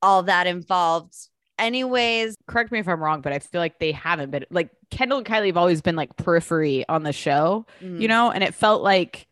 all 0.01 0.23
that 0.23 0.47
involved. 0.47 1.13
Anyways, 1.59 2.35
Correct 2.47 2.71
me 2.71 2.79
if 2.79 2.87
I'm 2.87 3.01
wrong, 3.03 3.21
but 3.21 3.33
I 3.33 3.39
feel 3.39 3.59
like 3.59 3.79
they 3.79 3.91
haven't 3.91 4.31
been 4.31 4.45
like 4.49 4.69
Kendall 4.89 5.17
and 5.17 5.27
Kylie 5.27 5.47
have 5.47 5.57
always 5.57 5.81
been 5.81 5.95
like 5.95 6.15
periphery 6.15 6.87
on 6.87 7.03
the 7.03 7.11
show, 7.11 7.65
mm, 7.81 7.99
you 7.99 8.07
know, 8.07 8.31
and 8.31 8.43
it 8.43 8.53
felt 8.53 8.81
like 8.81 9.26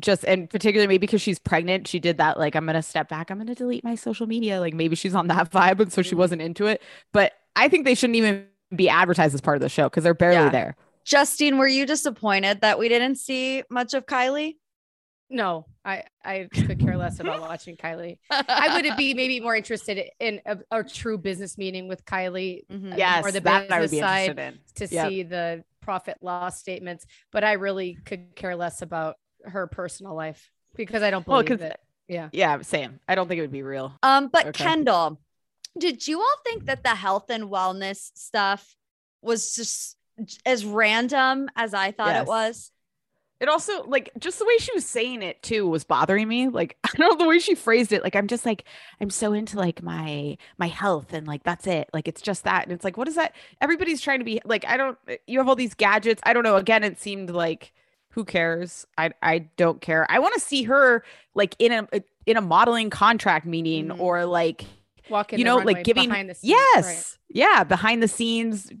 just 0.00 0.24
and 0.24 0.48
particularly 0.50 0.86
maybe 0.86 0.98
because 1.06 1.22
she's 1.22 1.38
pregnant, 1.38 1.88
she 1.88 1.98
did 1.98 2.18
that 2.18 2.38
like 2.38 2.54
I'm 2.54 2.66
gonna 2.66 2.82
step 2.82 3.08
back, 3.08 3.30
I'm 3.30 3.38
gonna 3.38 3.54
delete 3.54 3.82
my 3.84 3.94
social 3.94 4.26
media. 4.26 4.60
Like 4.60 4.74
maybe 4.74 4.96
she's 4.96 5.14
on 5.14 5.28
that 5.28 5.50
vibe, 5.52 5.80
and 5.80 5.92
so 5.92 6.02
she 6.02 6.14
Mhm. 6.14 6.18
wasn't 6.18 6.42
into 6.42 6.66
it. 6.66 6.82
But 7.12 7.32
I 7.54 7.68
think 7.68 7.84
they 7.84 7.94
shouldn't 7.94 8.16
even 8.16 8.46
be 8.74 8.88
advertised 8.88 9.34
as 9.34 9.40
part 9.40 9.56
of 9.56 9.60
the 9.62 9.68
show 9.68 9.84
because 9.88 10.04
they're 10.04 10.12
barely 10.14 10.36
Yeah. 10.36 10.50
there. 10.50 10.76
Justine, 11.04 11.56
were 11.56 11.68
you 11.68 11.86
disappointed 11.86 12.60
that 12.62 12.78
we 12.78 12.88
didn't 12.88 13.14
see 13.14 13.62
much 13.70 13.94
of 13.94 14.06
Kylie? 14.06 14.56
No, 15.30 15.66
I 15.84 16.04
I 16.24 16.48
could 16.52 16.78
care 16.78 16.96
less 16.96 17.18
about 17.18 17.40
watching 17.40 17.76
Kylie. 17.76 18.18
I 18.30 18.74
would 18.80 18.96
be 18.96 19.12
maybe 19.14 19.40
more 19.40 19.56
interested 19.56 20.04
in 20.20 20.40
a, 20.46 20.58
a 20.70 20.84
true 20.84 21.18
business 21.18 21.56
meeting 21.58 21.88
with 21.88 22.04
Kylie 22.04 22.60
Mhm. 22.70 22.92
uh, 22.92 22.96
Yes, 22.96 23.22
more 23.22 23.32
the 23.32 23.40
that 23.40 23.72
I 23.72 23.80
would 23.80 23.90
be 23.90 23.96
business 23.96 24.00
side 24.00 24.38
in. 24.38 24.58
to 24.76 24.86
Yep. 24.86 25.08
see 25.08 25.22
the 25.24 25.64
profit 25.80 26.18
loss 26.20 26.60
statements, 26.60 27.06
but 27.32 27.42
I 27.44 27.52
really 27.54 27.98
could 28.04 28.36
care 28.36 28.54
less 28.56 28.82
about 28.82 29.16
her 29.46 29.66
personal 29.66 30.14
life 30.14 30.50
because 30.74 31.02
I 31.02 31.10
don't 31.10 31.26
Well, 31.26 31.40
it. 31.40 31.80
Yeah. 32.08 32.28
Yeah, 32.32 32.62
same. 32.62 33.00
I 33.08 33.14
don't 33.14 33.28
think 33.28 33.38
it 33.38 33.42
would 33.42 33.52
be 33.52 33.62
real. 33.62 33.92
Um, 34.02 34.28
but 34.28 34.46
Okay. 34.46 34.64
Kendall, 34.64 35.18
did 35.78 36.06
you 36.06 36.20
all 36.20 36.36
think 36.44 36.66
that 36.66 36.82
the 36.82 36.90
health 36.90 37.30
and 37.30 37.44
wellness 37.44 38.10
stuff 38.14 38.76
was 39.22 39.54
just 39.54 39.96
as 40.44 40.64
random 40.64 41.48
as 41.56 41.74
I 41.74 41.90
thought 41.92 42.08
Yes. 42.14 42.22
it 42.22 42.28
was? 42.28 42.72
It 43.38 43.50
also 43.50 43.82
like 43.84 44.10
just 44.18 44.38
the 44.38 44.46
way 44.46 44.56
she 44.56 44.72
was 44.72 44.86
saying 44.86 45.22
it 45.22 45.42
too 45.42 45.68
was 45.68 45.84
bothering 45.84 46.26
me. 46.26 46.48
Like 46.48 46.78
I 46.84 46.88
don't 46.96 47.18
know 47.18 47.22
the 47.22 47.28
way 47.28 47.38
she 47.38 47.54
phrased 47.54 47.92
it. 47.92 48.02
Like 48.02 48.16
I'm 48.16 48.28
just 48.28 48.46
like 48.46 48.64
I'm 48.98 49.10
so 49.10 49.34
into 49.34 49.58
like 49.58 49.82
my 49.82 50.38
my 50.56 50.68
health 50.68 51.12
and 51.12 51.26
like 51.26 51.42
that's 51.42 51.66
it. 51.66 51.90
Like 51.92 52.08
it's 52.08 52.22
just 52.22 52.44
that. 52.44 52.62
And 52.64 52.72
it's 52.72 52.82
like 52.84 52.96
what 52.96 53.08
is 53.08 53.16
that? 53.16 53.34
Everybody's 53.60 54.00
trying 54.00 54.20
to 54.20 54.24
be 54.24 54.40
like 54.46 54.64
I 54.66 54.78
don't. 54.78 54.96
You 55.26 55.38
have 55.40 55.48
all 55.50 55.56
these 55.56 55.74
gadgets. 55.74 56.22
I 56.24 56.32
don't 56.32 56.44
know. 56.44 56.56
Again, 56.56 56.82
it 56.82 56.98
seemed 56.98 57.28
like 57.28 57.74
who 58.16 58.24
cares? 58.24 58.84
I 58.98 59.10
I 59.22 59.38
don't 59.56 59.80
care. 59.80 60.04
I 60.10 60.18
want 60.18 60.34
to 60.34 60.40
see 60.40 60.64
her 60.64 61.04
like 61.36 61.54
in 61.60 61.70
a 61.70 61.86
in 62.26 62.36
a 62.36 62.40
modeling 62.40 62.90
contract 62.90 63.46
meeting 63.46 63.88
Mhm. 63.88 64.00
or 64.00 64.24
like 64.24 64.64
Walking 65.08 65.38
you 65.38 65.44
know 65.44 65.58
like 65.58 65.84
giving 65.84 66.08
behind 66.08 66.30
the 66.30 66.34
scenes. 66.34 66.52
right. 66.54 66.72
yes 66.74 67.18
yeah 67.28 67.62
behind 67.62 68.02
the 68.02 68.08
scenes 68.08 68.72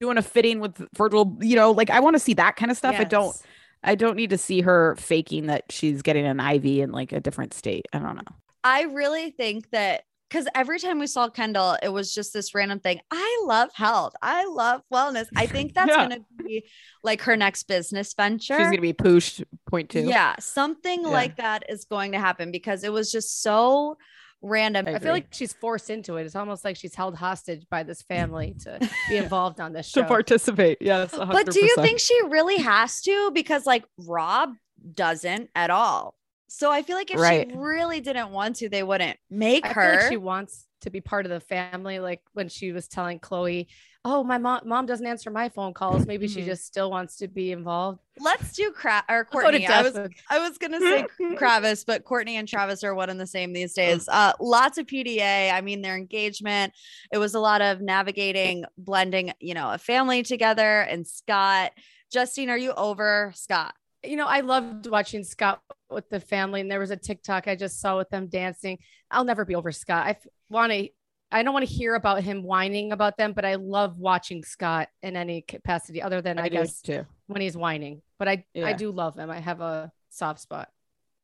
doing 0.00 0.16
a 0.16 0.22
fitting 0.22 0.60
with 0.60 0.76
Virgil. 0.96 1.36
You 1.42 1.56
know 1.56 1.72
like 1.72 1.90
I 1.90 2.00
want 2.00 2.14
to 2.14 2.20
see 2.20 2.34
that 2.34 2.56
kind 2.56 2.70
of 2.70 2.76
stuff. 2.78 2.94
I 2.98 3.04
don't. 3.04 3.36
I 3.84 3.96
don't 3.96 4.16
need 4.16 4.30
to 4.30 4.38
see 4.38 4.60
her 4.60 4.94
faking 4.96 5.48
that 5.48 5.64
she's 5.70 6.02
getting 6.02 6.24
an 6.24 6.38
IV 6.38 6.64
in 6.64 6.92
like 6.92 7.10
a 7.10 7.18
different 7.20 7.52
state. 7.52 7.86
I 7.92 7.98
don't 7.98 8.14
know. 8.14 8.22
I 8.62 8.82
really 8.84 9.32
think 9.32 9.70
that 9.70 10.04
because 10.30 10.46
every 10.54 10.78
time 10.78 10.98
we 11.00 11.06
saw 11.08 11.28
Kendall, 11.28 11.76
it 11.82 11.88
was 11.90 12.14
just 12.14 12.32
this 12.32 12.54
random 12.54 12.78
thing. 12.78 13.00
I 13.10 13.42
love 13.44 13.70
health. 13.74 14.14
I 14.22 14.46
love 14.46 14.82
wellness. 14.94 15.26
I 15.36 15.46
think 15.46 15.74
that's 15.74 15.88
Yeah. 15.90 16.06
going 16.08 16.20
to 16.20 16.24
be 16.42 16.68
like 17.02 17.22
her 17.22 17.36
next 17.36 17.64
business 17.64 18.14
venture. 18.14 18.56
She's 18.56 18.66
gonna 18.66 18.80
be 18.80 18.92
pushed 18.92 19.42
point 19.68 19.90
two. 19.90 20.00
Yeah, 20.00 20.34
something 20.38 21.02
Yeah. 21.02 21.08
like 21.08 21.36
that 21.36 21.64
is 21.68 21.84
going 21.84 22.12
to 22.12 22.18
happen 22.18 22.50
because 22.50 22.84
it 22.84 22.92
was 22.92 23.10
just 23.12 23.42
so 23.42 23.96
random. 24.42 24.86
I 24.88 24.94
I 24.94 24.98
feel 24.98 25.12
like 25.12 25.28
she's 25.32 25.52
forced 25.52 25.88
into 25.90 26.16
it. 26.16 26.24
It's 26.24 26.34
almost 26.36 26.64
like 26.64 26.76
she's 26.76 26.94
held 26.94 27.14
hostage 27.16 27.64
by 27.70 27.82
this 27.84 28.02
family 28.02 28.54
to 28.64 28.78
be 29.08 29.16
involved 29.24 29.60
on 29.60 29.72
this 29.72 29.88
show. 29.88 30.02
to 30.02 30.08
participate. 30.08 30.78
Yes, 30.80 31.14
But 31.16 31.50
do 31.50 31.64
you 31.64 31.74
think 31.76 32.00
she 32.00 32.18
really 32.28 32.56
has 32.58 33.00
to? 33.02 33.30
Because 33.32 33.66
like 33.66 33.84
Rob 33.98 34.50
doesn't 34.94 35.48
at 35.54 35.70
all. 35.70 36.16
So 36.48 36.70
I 36.70 36.82
feel 36.82 36.96
like 36.96 37.10
if 37.10 37.18
Right. 37.20 37.48
she 37.50 37.56
really 37.56 38.00
didn't 38.00 38.30
want 38.30 38.56
to, 38.56 38.68
they 38.68 38.82
wouldn't 38.82 39.16
make 39.30 39.64
I 39.64 39.72
her. 39.72 39.90
feel 39.92 40.00
like 40.00 40.10
she 40.10 40.16
wants 40.18 40.66
to 40.82 40.90
be 40.90 41.00
part 41.00 41.24
of 41.24 41.30
the 41.30 41.40
family. 41.40 41.98
Like 42.00 42.20
when 42.34 42.48
she 42.48 42.72
was 42.72 42.88
telling 42.88 43.20
Khloé, 43.20 43.68
"Oh, 44.04 44.24
my 44.24 44.38
mom 44.38 44.62
mom 44.64 44.86
doesn't 44.86 45.06
answer 45.06 45.30
my 45.30 45.48
phone 45.48 45.72
calls. 45.74 46.06
Maybe 46.06 46.26
she 46.28 46.42
Mhm. 46.42 46.46
just 46.46 46.66
still 46.66 46.90
wants 46.90 47.16
to 47.18 47.28
be 47.28 47.52
involved." 47.52 48.00
Let's 48.18 48.52
do 48.52 48.70
Cra- 48.72 49.04
or 49.08 49.28
I'll 49.32 49.42
go 49.42 49.50
to 49.50 49.58
Kourtney. 49.58 49.68
I 49.68 49.82
was 49.82 49.96
I 50.30 50.38
was 50.38 50.58
gonna 50.58 50.80
say 50.80 51.04
Travis, 51.36 51.84
but 51.84 52.04
Kourtney 52.04 52.32
and 52.34 52.46
Travis 52.48 52.82
are 52.84 52.94
one 52.94 53.10
and 53.10 53.20
the 53.20 53.26
same 53.26 53.52
these 53.52 53.74
days. 53.74 54.08
Uh, 54.08 54.32
lots 54.40 54.78
of 54.78 54.86
PDA. 54.86 55.50
I 55.52 55.60
mean, 55.60 55.82
their 55.82 55.96
engagement. 55.96 56.72
It 57.12 57.18
was 57.18 57.34
a 57.34 57.40
lot 57.40 57.62
of 57.62 57.80
navigating, 57.80 58.64
blending, 58.76 59.32
you 59.40 59.54
know, 59.54 59.70
a 59.72 59.78
family 59.78 60.22
together. 60.22 60.80
And 60.82 61.06
Scott, 61.06 61.72
Justine, 62.12 62.50
are 62.50 62.58
you 62.58 62.72
over 62.72 63.32
Scott? 63.34 63.74
you 64.04 64.16
know, 64.16 64.26
I 64.26 64.40
loved 64.40 64.88
watching 64.88 65.22
Scott 65.22 65.62
with 65.88 66.10
the 66.10 66.18
family, 66.18 66.60
and 66.60 66.68
there 66.68 66.80
was 66.80 66.90
a 66.90 66.96
TikTok 66.96 67.46
I 67.46 67.54
just 67.54 67.80
saw 67.80 67.96
with 67.96 68.08
them 68.10 68.26
dancing. 68.26 68.78
I'll 69.12 69.22
never 69.22 69.44
be 69.44 69.54
over 69.54 69.70
Scott. 69.70 70.06
I 70.06 70.16
want 70.50 70.72
to. 70.72 70.88
I 71.32 71.42
don't 71.42 71.52
want 71.54 71.66
to 71.66 71.72
hear 71.72 71.94
about 71.94 72.22
him 72.22 72.42
whining 72.42 72.92
about 72.92 73.16
them, 73.16 73.32
but 73.32 73.44
I 73.44 73.54
love 73.56 73.98
watching 73.98 74.44
Scott 74.44 74.88
in 75.02 75.16
any 75.16 75.42
capacity 75.42 76.02
other 76.02 76.20
than 76.22 76.38
I, 76.38 76.44
I, 76.44 76.48
guess 76.48 76.80
too. 76.82 77.06
when 77.26 77.40
he's 77.40 77.56
whining. 77.56 78.02
But 78.18 78.28
I 78.28 78.44
I 78.62 78.72
do 78.74 78.90
love 78.92 79.16
him. 79.16 79.30
I 79.30 79.40
have 79.40 79.60
a 79.60 79.90
soft 80.10 80.40
spot. 80.40 80.68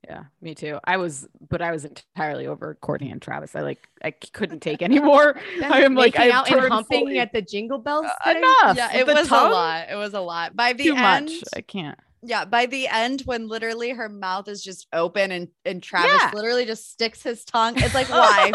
Yeah, 0.05 0.25
me 0.41 0.55
too. 0.55 0.79
I 0.85 0.97
was, 0.97 1.29
but 1.51 1.61
I 1.61 1.73
was 1.73 1.85
entirely 1.85 2.47
over 2.47 2.79
Kourtney 2.81 3.11
and 3.11 3.21
Travis. 3.21 3.57
I 3.57 3.61
like, 3.63 3.87
I 4.03 4.13
couldn't 4.13 4.61
take 4.61 4.81
anymore. 4.81 5.37
I 5.63 5.83
am 5.83 5.95
like, 5.97 6.15
making 6.15 6.33
I 6.33 6.35
out 6.37 6.49
and 6.51 6.61
turned 6.61 6.73
humping 6.73 7.01
fully- 7.01 7.19
at 7.19 7.33
the 7.33 7.43
Jingle 7.43 7.79
Bells. 7.79 8.07
Uh, 8.07 8.25
thing. 8.33 8.37
enough. 8.39 8.77
Yeah, 8.77 8.97
it 8.97 9.07
The 9.07 9.15
was 9.15 9.29
tongue? 9.29 9.51
a 9.51 9.53
lot. 9.53 9.89
It 9.91 9.97
was 9.97 10.15
a 10.15 10.21
lot. 10.21 10.55
By 10.55 10.73
the 10.73 10.85
Too 10.85 10.95
end, 10.95 11.27
much. 11.27 11.33
I 11.55 11.61
can't. 11.63 11.99
Yeah, 12.23 12.45
by 12.45 12.67
the 12.67 12.89
end, 12.89 13.23
when 13.27 13.49
literally 13.49 13.91
her 13.91 14.09
mouth 14.09 14.49
is 14.49 14.63
just 14.63 14.87
open 14.93 15.31
and 15.31 15.49
and 15.65 15.83
Travis 15.83 16.11
Yeah. 16.13 16.31
literally 16.35 16.65
just 16.65 16.91
sticks 16.91 17.23
his 17.23 17.45
tongue. 17.45 17.75
It's 17.77 17.95
like 17.95 18.09
why? 18.09 18.53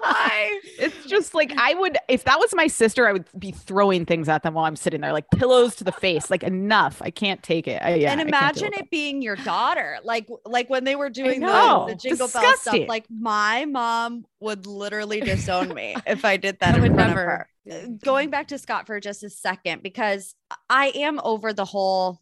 Why? 0.00 0.60
It's 0.78 1.04
just 1.06 1.34
like 1.34 1.52
I 1.56 1.74
would 1.74 1.98
if 2.08 2.24
that 2.24 2.38
was 2.38 2.54
my 2.54 2.66
sister, 2.66 3.06
I 3.06 3.12
would 3.12 3.26
be 3.38 3.50
throwing 3.50 4.06
things 4.06 4.28
at 4.28 4.42
them 4.42 4.54
while 4.54 4.64
I'm 4.64 4.76
sitting 4.76 5.00
there, 5.00 5.12
like 5.12 5.30
pillows 5.30 5.76
to 5.76 5.84
the 5.84 5.92
face. 5.92 6.30
Like 6.30 6.42
enough. 6.42 7.02
I 7.02 7.10
can't 7.10 7.42
take 7.42 7.68
it. 7.68 7.82
I, 7.82 7.94
yeah, 7.94 8.12
and 8.12 8.20
I 8.20 8.24
can't 8.24 8.56
deal 8.56 8.64
imagine 8.68 8.84
it 8.84 8.90
being 8.90 9.22
your 9.22 9.36
daughter, 9.36 9.98
like 10.04 10.28
like 10.44 10.70
when 10.70 10.84
they 10.84 10.96
were 10.96 11.10
doing 11.10 11.40
the, 11.40 11.84
the 11.88 11.94
jingle 11.94 12.28
bell 12.28 12.56
stuff. 12.56 12.78
Like 12.88 13.06
my 13.10 13.64
mom 13.66 14.26
would 14.40 14.66
literally 14.66 15.20
disown 15.20 15.74
me 15.74 15.96
if 16.06 16.24
I 16.24 16.36
did 16.36 16.58
that 16.60 16.74
I 16.76 16.80
would 16.80 16.94
never. 16.94 17.46
Uh, 17.70 17.86
Going 18.02 18.30
back 18.30 18.48
to 18.48 18.58
Scott 18.58 18.86
for 18.86 18.98
just 19.00 19.22
a 19.22 19.30
second, 19.30 19.82
because 19.82 20.34
I 20.68 20.88
am 20.94 21.20
over 21.22 21.52
the 21.52 21.64
whole, 21.66 22.20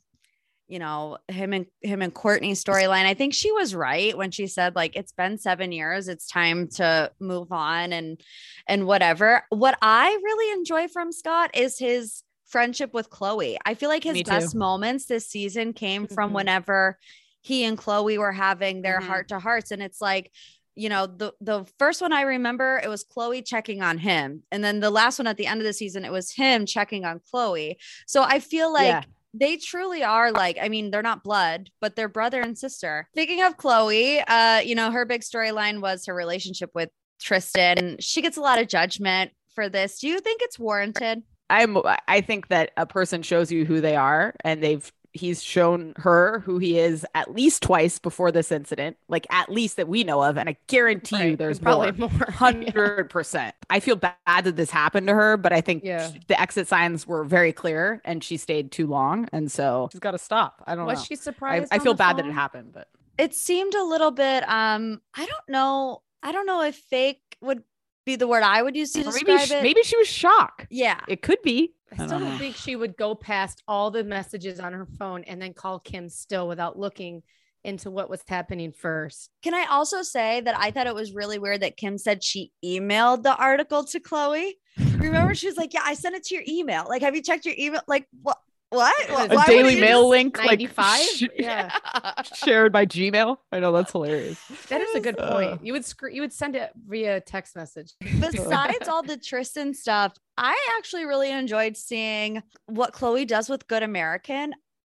you 0.69 0.79
know, 0.79 1.19
him 1.29 1.53
and 1.53 1.67
him 1.83 2.03
and 2.03 2.15
Kourtney 2.15 2.53
storyline. 2.53 3.07
I 3.07 3.15
think 3.15 3.35
she 3.35 3.51
was 3.53 3.75
right 3.75 4.17
when 4.17 4.31
she 4.31 4.47
said 4.47 4.77
like 4.77 4.95
it's 4.97 5.13
been 5.13 5.39
seven 5.39 5.73
years, 5.73 6.09
it's 6.09 6.29
time 6.29 6.69
to 6.77 7.11
move 7.21 7.51
on 7.53 7.93
and 7.93 8.21
and 8.67 8.87
whatever. 8.87 9.43
What 9.49 9.79
I 9.83 10.07
really 10.23 10.53
enjoy 10.53 10.89
from 10.89 11.11
Scott 11.13 11.51
is 11.55 11.79
his 11.79 12.23
friendship 12.47 12.95
with 12.95 13.11
Khloé. 13.11 13.57
I 13.67 13.75
feel 13.75 13.89
like 13.89 14.05
his 14.05 14.23
best 14.23 14.55
moments 14.55 15.07
this 15.07 15.27
season 15.29 15.73
came 15.73 16.07
from 16.07 16.31
Mhm. 16.31 16.35
whenever 16.35 16.99
he 17.43 17.65
and 17.65 17.79
Khloé 17.79 18.19
were 18.19 18.33
having 18.33 18.83
their 18.83 19.01
Mhm. 19.01 19.07
heart 19.07 19.29
to 19.29 19.39
hearts. 19.39 19.71
And 19.71 19.83
it's 19.83 20.01
like, 20.01 20.31
you 20.75 20.89
know, 20.89 21.07
the 21.07 21.33
the 21.41 21.65
first 21.79 22.01
one 22.03 22.13
I 22.13 22.23
remember, 22.23 22.81
it 22.83 22.89
was 22.89 23.05
Khloé 23.05 23.45
checking 23.45 23.83
on 23.83 23.99
him. 23.99 24.43
And 24.53 24.63
then 24.63 24.81
the 24.81 24.91
last 24.91 25.19
one 25.19 25.27
at 25.27 25.37
the 25.37 25.47
end 25.47 25.61
of 25.61 25.67
the 25.67 25.73
season, 25.73 26.05
it 26.05 26.13
was 26.13 26.33
him 26.33 26.67
checking 26.67 27.05
on 27.05 27.21
Khloé. 27.21 27.77
So 28.07 28.23
I 28.23 28.39
feel 28.41 28.73
like 28.73 28.87
Yeah. 28.87 29.03
They 29.35 29.57
truly 29.57 30.03
are 30.03 30.33
like, 30.33 30.59
I 30.61 30.69
mean, 30.69 30.91
they're 30.91 31.03
not 31.03 31.23
blood, 31.23 31.71
but 31.81 31.97
they're 31.97 32.09
brother 32.09 32.41
and 32.41 32.57
sister. 32.57 33.09
Speaking 33.13 33.43
of 33.43 33.57
Khloé, 33.57 34.23
uh, 34.27 34.61
you 34.65 34.75
know, 34.75 34.91
her 34.91 35.05
big 35.05 35.21
storyline 35.21 35.81
was 35.81 36.07
her 36.07 36.15
relationship 36.15 36.71
with 36.75 36.91
Tristan. 37.21 37.97
She 38.01 38.23
gets 38.23 38.37
a 38.37 38.41
lot 38.41 38.59
of 38.59 38.69
judgment 38.69 39.33
for 39.55 39.69
this. 39.69 39.99
Do 39.99 40.09
you 40.09 40.21
think 40.21 40.41
it's 40.43 40.59
warranted? 40.59 41.23
I'm 41.51 41.79
I 42.07 42.21
think 42.21 42.49
that 42.49 42.73
a 42.77 42.87
person 42.87 43.23
shows 43.23 43.51
you 43.51 43.65
who 43.65 43.81
they 43.81 43.97
are 43.97 44.35
and 44.45 44.63
they've 44.63 44.91
he's 45.13 45.43
shown 45.43 45.95
her 45.97 46.41
who 46.41 46.59
he 46.59 46.79
is 46.79 47.05
at 47.15 47.35
least 47.35 47.63
twice 47.63 47.99
before 47.99 48.31
this 48.33 48.53
incident, 48.53 48.97
like 49.09 49.27
at 49.31 49.51
least 49.51 49.77
that 49.77 49.89
we 49.89 50.05
know 50.05 50.23
of. 50.23 50.37
And 50.39 50.49
I 50.49 50.57
guarantee 50.67 51.31
you 51.31 51.37
there's 51.37 51.59
probably 51.59 51.93
more. 51.93 52.09
more. 52.11 52.31
Hundred 52.31 53.11
percent. 53.11 53.55
I 53.71 53.81
feel 53.81 53.97
bad 53.97 54.15
that 54.45 54.57
this 54.57 54.71
happened 54.71 55.07
to 55.09 55.15
her, 55.15 55.37
but 55.37 55.53
I 55.53 55.61
think 55.61 55.85
Yeah. 55.85 56.11
sh- 56.11 56.19
the 56.29 56.41
exit 56.41 56.69
signs 56.69 57.07
were 57.07 57.25
very 57.25 57.53
clear, 57.53 58.01
and 58.05 58.23
she 58.23 58.37
stayed 58.37 58.71
too 58.73 58.87
long, 58.87 59.29
and 59.33 59.51
so 59.51 59.89
she's 59.93 60.01
got 60.01 60.13
to 60.13 60.19
stop. 60.19 60.63
I 60.67 60.75
don't 60.75 60.87
Was 60.87 60.99
know. 61.01 61.05
she 61.05 61.15
I, 61.15 61.17
surprised? 61.17 61.69
I 61.73 61.77
on 61.77 61.81
feel 61.81 61.95
the 61.95 61.99
bad 61.99 62.17
that 62.19 62.27
it 62.27 62.33
happened, 62.33 62.73
but 62.73 62.89
it 63.19 63.35
seemed 63.35 63.75
a 63.75 63.83
little 63.83 64.13
bit 64.13 64.49
um 64.49 65.01
i 65.17 65.27
don't 65.27 65.49
know 65.49 66.03
i 66.23 66.31
don't 66.31 66.47
know 66.47 66.63
if 66.63 66.77
fake 66.77 67.21
would 67.41 67.63
be 68.09 68.17
the 68.17 68.27
word 68.27 68.43
I 68.43 68.63
would 68.63 68.75
use 68.77 68.93
to 68.93 69.03
describe 69.05 69.27
maybe 69.27 69.47
sh- 69.47 69.51
it. 69.53 69.63
maybe 69.63 69.83
she 69.83 69.97
was 69.97 70.09
shocked. 70.09 70.67
yeah. 70.71 71.01
It 71.09 71.23
could 71.23 71.43
be. 71.43 71.75
I 71.93 72.03
I 72.03 72.07
still 72.07 72.19
don't 72.19 72.29
don't 72.29 72.39
think 72.39 72.57
she 72.57 72.75
would 72.77 72.97
go 72.97 73.15
past 73.15 73.63
all 73.69 73.91
the 73.91 74.03
messages 74.05 74.61
on 74.61 74.73
her 74.73 74.87
phone 74.99 75.25
and 75.25 75.41
then 75.41 75.55
call 75.55 75.79
Kim 75.79 76.09
still 76.09 76.47
without 76.49 76.79
looking 76.79 77.23
into 77.65 77.91
what 77.91 78.09
was 78.09 78.23
happening 78.29 78.73
first. 78.73 79.31
Can 79.43 79.53
I 79.55 79.65
also 79.71 80.03
say 80.03 80.41
that 80.43 80.57
I 80.59 80.71
thought 80.71 80.87
it 80.87 80.95
was 80.95 81.13
really 81.13 81.39
weird 81.39 81.61
that 81.63 81.77
Kim 81.77 81.99
said 81.99 82.23
she 82.23 82.53
emailed 82.65 83.23
the 83.23 83.37
article 83.37 83.85
to 83.85 84.01
Khloé? 84.01 84.53
Remember, 84.99 85.35
she 85.35 85.47
was 85.47 85.57
like, 85.57 85.75
"Yeah, 85.75 85.83
I 85.85 85.95
sent 85.95 86.15
it 86.15 86.25
to 86.25 86.35
your 86.35 86.45
email. 86.47 86.87
Like, 86.89 87.03
have 87.03 87.15
you 87.17 87.23
checked 87.23 87.45
your 87.47 87.55
email? 87.59 87.83
Like, 87.89 88.07
what? 88.23 88.39
What? 88.71 88.95
A 89.09 89.35
Why 89.35 89.45
a 89.45 89.47
Daily 89.47 89.81
Mail 89.81 90.03
just- 90.03 90.11
link, 90.11 90.39
like 90.39 90.47
95? 90.61 91.01
sh- 91.01 91.23
Yeah. 91.39 91.71
shared 92.35 92.73
by 92.73 92.85
Gmail. 92.85 93.39
I 93.51 93.61
know 93.61 93.73
that's 93.73 93.93
hilarious. 93.93 94.39
That 94.69 94.81
is 94.83 94.95
a 94.95 95.01
good 95.01 95.19
Uh. 95.19 95.33
point. 95.33 95.65
You 95.65 95.73
would 95.73 95.85
sc- 95.87 96.03
you 96.13 96.21
would 96.21 96.33
send 96.33 96.55
it 96.55 96.71
via 96.87 97.21
text 97.21 97.57
message. 97.57 97.93
Besides 98.21 98.87
all 98.89 99.03
the 99.03 99.17
Tristan 99.17 99.73
stuff, 99.73 100.13
I 100.37 100.57
actually 100.77 101.05
really 101.07 101.31
enjoyed 101.31 101.77
seeing 101.77 102.43
what 102.67 102.93
Khloé 102.93 103.27
does 103.27 103.49
with 103.49 103.67
Good 103.69 103.83
American. 103.83 104.53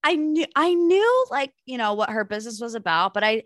I 0.04 0.16
knew 0.16 0.46
I 0.56 0.74
knew 0.74 1.26
like, 1.30 1.54
you 1.66 1.78
know, 1.78 1.94
what 1.94 2.10
her 2.10 2.24
business 2.24 2.60
was 2.60 2.74
about, 2.74 3.14
but 3.14 3.24
I 3.24 3.44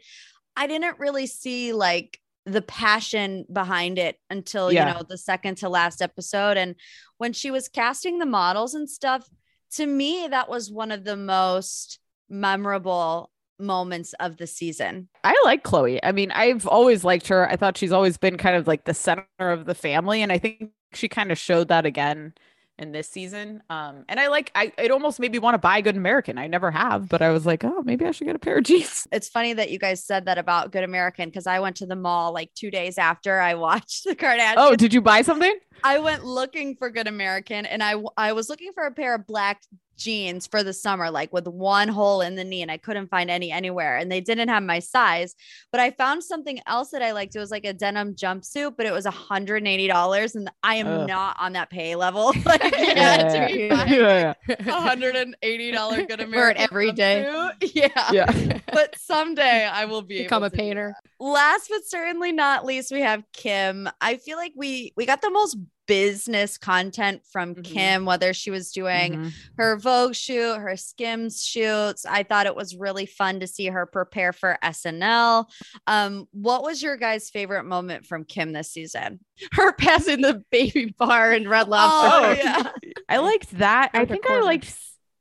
I 0.55 0.67
didn't 0.67 0.99
really 0.99 1.27
see 1.27 1.73
like 1.73 2.19
the 2.45 2.61
passion 2.61 3.45
behind 3.51 3.97
it 3.97 4.17
until, 4.29 4.71
Yeah. 4.71 4.87
you 4.89 4.93
know, 4.93 5.03
the 5.07 5.17
second 5.17 5.55
to 5.59 5.69
last 5.69 6.01
episode 6.01 6.57
and 6.57 6.75
when 7.17 7.31
she 7.33 7.51
was 7.51 7.69
casting 7.69 8.19
the 8.19 8.25
models 8.25 8.73
and 8.73 8.89
stuff, 8.89 9.27
to 9.75 9.85
me 9.85 10.27
that 10.29 10.49
was 10.49 10.71
one 10.71 10.91
of 10.91 11.03
the 11.03 11.15
most 11.15 11.99
memorable 12.29 13.31
moments 13.59 14.13
of 14.19 14.37
the 14.37 14.47
season. 14.47 15.07
I 15.23 15.39
like 15.45 15.63
Khloé. 15.63 15.99
I 16.03 16.11
mean, 16.11 16.31
I've 16.31 16.67
always 16.67 17.03
liked 17.03 17.27
her. 17.27 17.49
I 17.49 17.55
thought 17.55 17.77
she's 17.77 17.91
always 17.91 18.17
been 18.17 18.37
kind 18.37 18.55
of 18.55 18.67
like 18.67 18.85
the 18.85 18.93
center 18.93 19.25
of 19.39 19.65
the 19.65 19.75
family, 19.75 20.21
and 20.21 20.31
I 20.31 20.37
think 20.37 20.71
she 20.93 21.07
kind 21.07 21.31
of 21.31 21.37
showed 21.37 21.69
that 21.69 21.85
again 21.85 22.33
in 22.79 22.91
this 22.91 23.09
season. 23.09 23.61
Um, 23.69 24.05
and 24.09 24.19
I 24.19 24.27
like. 24.27 24.51
I 24.55 24.71
it 24.77 24.91
almost 24.91 25.19
made 25.19 25.31
me 25.31 25.39
want 25.39 25.53
to 25.53 25.59
buy 25.59 25.81
Good 25.81 25.95
American. 25.95 26.37
I 26.37 26.47
never 26.47 26.71
have, 26.71 27.07
but 27.07 27.21
I 27.21 27.29
was 27.29 27.45
like, 27.45 27.63
oh, 27.63 27.83
maybe 27.83 28.05
I 28.05 28.11
should 28.11 28.25
get 28.25 28.35
a 28.35 28.39
pair 28.39 28.57
of 28.57 28.63
jeans. 28.63 29.07
it's 29.11 29.29
funny 29.29 29.53
that 29.53 29.69
you 29.71 29.79
guys 29.79 30.03
said 30.03 30.25
that 30.25 30.37
about 30.37 30.71
Good 30.71 30.83
American 30.83 31.29
because 31.29 31.47
I 31.47 31.59
went 31.59 31.75
to 31.77 31.85
the 31.85 31.95
mall 31.95 32.33
like 32.33 32.51
two 32.55 32.71
days 32.71 32.97
after 32.97 33.39
I 33.39 33.53
watched 33.55 34.05
the 34.05 34.15
Kardashians. 34.15 34.55
Oh, 34.57 34.75
did 34.75 34.93
you 34.93 35.01
buy 35.01 35.21
something? 35.21 35.53
I 35.83 35.99
went 35.99 36.23
looking 36.23 36.75
for 36.75 36.89
Good 36.89 37.07
American 37.07 37.65
and 37.65 37.83
I 37.83 37.95
I 38.17 38.33
was 38.33 38.49
looking 38.49 38.71
for 38.73 38.85
a 38.85 38.91
pair 38.91 39.15
of 39.15 39.27
black 39.27 39.61
jeans 39.97 40.47
for 40.47 40.63
the 40.63 40.73
summer, 40.73 41.09
like 41.11 41.31
with 41.33 41.47
one 41.47 41.87
hole 41.87 42.21
in 42.21 42.35
the 42.35 42.43
knee, 42.43 42.61
and 42.61 42.71
I 42.71 42.77
couldn't 42.77 43.07
find 43.07 43.29
any 43.29 43.51
anywhere. 43.51 43.97
And 43.97 44.11
they 44.11 44.21
didn't 44.21 44.49
have 44.49 44.63
my 44.63 44.79
size, 44.79 45.35
but 45.71 45.79
I 45.81 45.91
found 45.91 46.23
something 46.23 46.59
else 46.67 46.91
that 46.91 47.01
I 47.01 47.11
liked. 47.11 47.35
It 47.35 47.39
was 47.39 47.51
like 47.51 47.65
a 47.65 47.73
denim 47.73 48.15
jumpsuit, 48.15 48.75
but 48.77 48.85
it 48.85 48.91
was 48.93 49.05
$180. 49.05 50.35
And 50.35 50.51
I 50.63 50.75
am 50.75 50.87
Ugh. 50.87 51.07
not 51.07 51.37
on 51.39 51.53
that 51.53 51.69
pay 51.69 51.95
level. 51.95 52.33
like, 52.45 52.61
it 52.63 52.97
had 52.97 53.47
to 53.47 53.53
be 53.53 53.63
yeah, 53.95 54.33
$180 54.49 56.07
Good 56.07 56.19
American. 56.19 56.31
Wear 56.31 56.49
it 56.49 56.57
every 56.57 56.91
day. 56.91 57.25
jumpsuit. 57.27 57.71
Yeah. 57.73 58.11
yeah. 58.11 58.59
But 58.71 58.97
someday 58.99 59.65
I 59.65 59.85
will 59.85 60.01
be 60.01 60.23
Become 60.23 60.43
able 60.43 60.47
a 60.47 60.49
to 60.49 60.55
painter. 60.57 60.95
last 61.19 61.69
but 61.69 61.85
certainly 61.85 62.31
not 62.31 62.65
least 62.65 62.91
we 62.91 63.01
have 63.01 63.23
kim 63.33 63.87
i 64.01 64.17
feel 64.17 64.37
like 64.37 64.51
we 64.55 64.91
we 64.97 65.05
got 65.05 65.21
the 65.21 65.29
most 65.29 65.55
business 65.87 66.57
content 66.57 67.21
from 67.31 67.55
Mhm. 67.55 67.63
kim 67.63 68.05
whether 68.05 68.33
she 68.33 68.49
was 68.51 68.71
doing 68.71 69.13
Mhm. 69.13 69.31
her 69.57 69.77
vogue 69.77 70.15
shoot 70.15 70.55
her 70.57 70.77
skims 70.77 71.43
shoots 71.43 72.05
i 72.05 72.23
thought 72.23 72.45
it 72.45 72.55
was 72.55 72.75
really 72.75 73.05
fun 73.05 73.39
to 73.41 73.47
see 73.47 73.65
her 73.67 73.85
prepare 73.85 74.31
for 74.33 74.57
snl 74.63 75.45
um 75.87 76.27
what 76.31 76.63
was 76.63 76.81
your 76.81 76.95
guys 76.97 77.29
favorite 77.29 77.63
moment 77.65 78.05
from 78.05 78.23
kim 78.23 78.53
this 78.53 78.71
season 78.71 79.19
Her 79.53 79.73
passing 79.73 80.21
the 80.21 80.43
baby 80.51 80.93
bar 80.97 81.31
and 81.31 81.49
red 81.49 81.67
lobster. 81.67 82.09
oh 82.15 82.29
Oh, 82.29 82.33
yeah 82.33 82.71
I 83.09 83.17
liked 83.17 83.57
that. 83.57 83.89
I 83.93 84.05
think 84.05 84.29
I 84.29 84.39
liked 84.41 84.73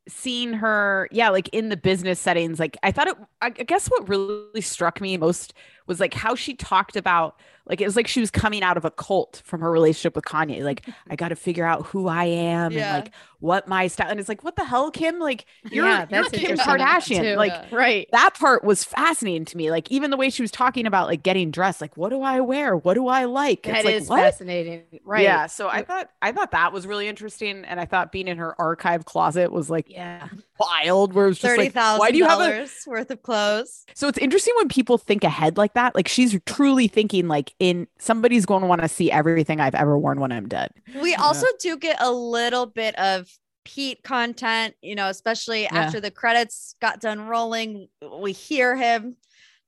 seeing 0.08 0.52
her, 0.52 1.08
yeah, 1.12 1.28
like 1.30 1.48
in 1.52 1.68
the 1.68 1.76
business 1.76 2.18
settings. 2.20 2.58
Like 2.58 2.76
I 2.82 2.90
thought 2.92 3.08
it, 3.08 3.16
I 3.40 3.46
I 3.46 3.50
guess 3.50 3.86
what 3.88 4.08
really 4.08 4.60
struck 4.60 5.00
me 5.00 5.16
most 5.16 5.54
was 5.86 5.98
like 6.00 6.12
how 6.14 6.34
she 6.34 6.54
talked 6.54 6.96
about, 6.96 7.36
like 7.66 7.80
it 7.80 7.84
was 7.84 7.96
like 7.96 8.08
she 8.08 8.20
was 8.20 8.30
coming 8.30 8.62
out 8.62 8.76
of 8.76 8.84
a 8.84 8.90
cult 8.90 9.42
from 9.44 9.60
her 9.60 9.70
relationship 9.70 10.16
with 10.16 10.24
Kanye. 10.24 10.62
Like 10.62 10.86
I 11.10 11.16
got 11.16 11.28
to 11.28 11.36
figure 11.36 11.64
out 11.64 11.86
who 11.86 12.08
I 12.08 12.24
am 12.24 12.72
Yeah. 12.72 12.96
and 12.96 13.04
like 13.04 13.14
what 13.40 13.66
my 13.66 13.88
style. 13.88 14.08
And 14.08 14.20
it's 14.20 14.28
like, 14.28 14.44
what 14.44 14.54
the 14.54 14.64
hell, 14.64 14.90
Kim? 14.92 15.18
Like 15.18 15.46
you're, 15.70 15.84
yeah, 15.84 16.06
you're 16.10 16.24
Kim 16.30 16.56
Kardashian. 16.56 17.32
too. 17.32 17.36
Like 17.36 17.72
right. 17.72 18.06
that 18.12 18.34
part 18.38 18.62
was 18.62 18.84
fascinating 18.84 19.44
to 19.46 19.56
me. 19.56 19.70
Like 19.70 19.90
even 19.90 20.10
the 20.10 20.16
way 20.16 20.30
she 20.30 20.42
was 20.42 20.50
talking 20.52 20.86
about 20.86 21.08
like 21.08 21.22
getting 21.24 21.50
dressed, 21.50 21.80
like 21.80 21.96
what 21.96 22.10
do 22.10 22.22
I 22.22 22.40
wear? 22.40 22.76
What 22.76 22.94
do 22.94 23.08
I 23.08 23.24
like? 23.24 23.64
That 23.64 23.76
it's 23.78 23.84
like 23.84 23.94
is 23.96 24.08
what? 24.08 24.20
fascinating. 24.20 24.82
Right. 25.04 25.22
Yeah. 25.24 25.46
So 25.46 25.68
I 25.68 25.82
thought 25.82 26.08
I 26.20 26.30
thought 26.32 26.52
that 26.52 26.72
was 26.72 26.86
really 26.86 27.08
interesting, 27.08 27.64
and 27.64 27.80
I 27.80 27.84
thought 27.84 28.12
being 28.12 28.28
in 28.28 28.38
her 28.38 28.60
archive 28.60 29.04
closet 29.06 29.50
was 29.52 29.68
like 29.70 29.86
Yeah. 29.88 30.28
wild. 30.58 31.12
Where 31.12 31.26
it 31.26 31.30
was 31.30 31.38
just 31.40 31.56
like, 31.58 31.72
$30000 31.74 31.98
why 31.98 32.10
do 32.12 32.18
you 32.18 32.24
have 32.26 32.40
a? 32.40 32.68
worth 32.86 33.10
of 33.10 33.22
clothes 33.22 33.84
So 33.94 34.06
it's 34.08 34.18
interesting 34.18 34.54
when 34.58 34.68
people 34.68 34.98
think 34.98 35.24
ahead 35.24 35.56
like 35.56 35.74
that. 35.74 35.94
Like 35.96 36.06
she's 36.08 36.38
truly 36.46 36.86
thinking 36.86 37.26
like 37.28 37.51
in 37.58 37.86
somebody's 37.98 38.46
going 38.46 38.62
to 38.62 38.66
want 38.66 38.82
to 38.82 38.88
see 38.88 39.10
everything 39.10 39.60
I've 39.60 39.74
ever 39.74 39.98
worn 39.98 40.20
when 40.20 40.32
I'm 40.32 40.48
dead. 40.48 40.70
We 41.00 41.14
also 41.14 41.46
do 41.60 41.76
get 41.76 41.96
a 42.00 42.10
little 42.10 42.66
bit 42.66 42.98
of 42.98 43.28
Pete 43.64 44.02
content, 44.02 44.74
you 44.82 44.94
know, 44.94 45.08
especially 45.08 45.66
after 45.66 46.00
the 46.00 46.10
credits 46.10 46.74
got 46.80 47.00
done 47.00 47.22
rolling. 47.22 47.88
We 48.20 48.32
hear 48.32 48.76
him 48.76 49.16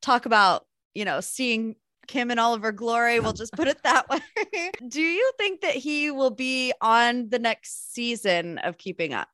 talk 0.03 0.27
about, 0.27 0.67
you 0.95 1.05
know, 1.05 1.21
seeing 1.21 1.77
Kim 2.07 2.31
in 2.31 2.39
all 2.39 2.55
of 2.55 2.63
her 2.63 2.73
glory. 2.73 3.21
We'll 3.25 3.33
just 3.33 3.53
put 3.53 3.69
it 3.69 3.83
that 3.85 4.09
way. 4.09 4.21
do 4.89 5.01
you 5.01 5.33
think 5.39 5.61
that 5.63 5.77
he 5.77 6.11
will 6.11 6.31
be 6.31 6.73
on 6.81 7.29
the 7.29 7.39
next 7.39 7.95
season 7.95 8.59
of 8.59 8.79
Keeping 8.79 9.15
Up? 9.15 9.29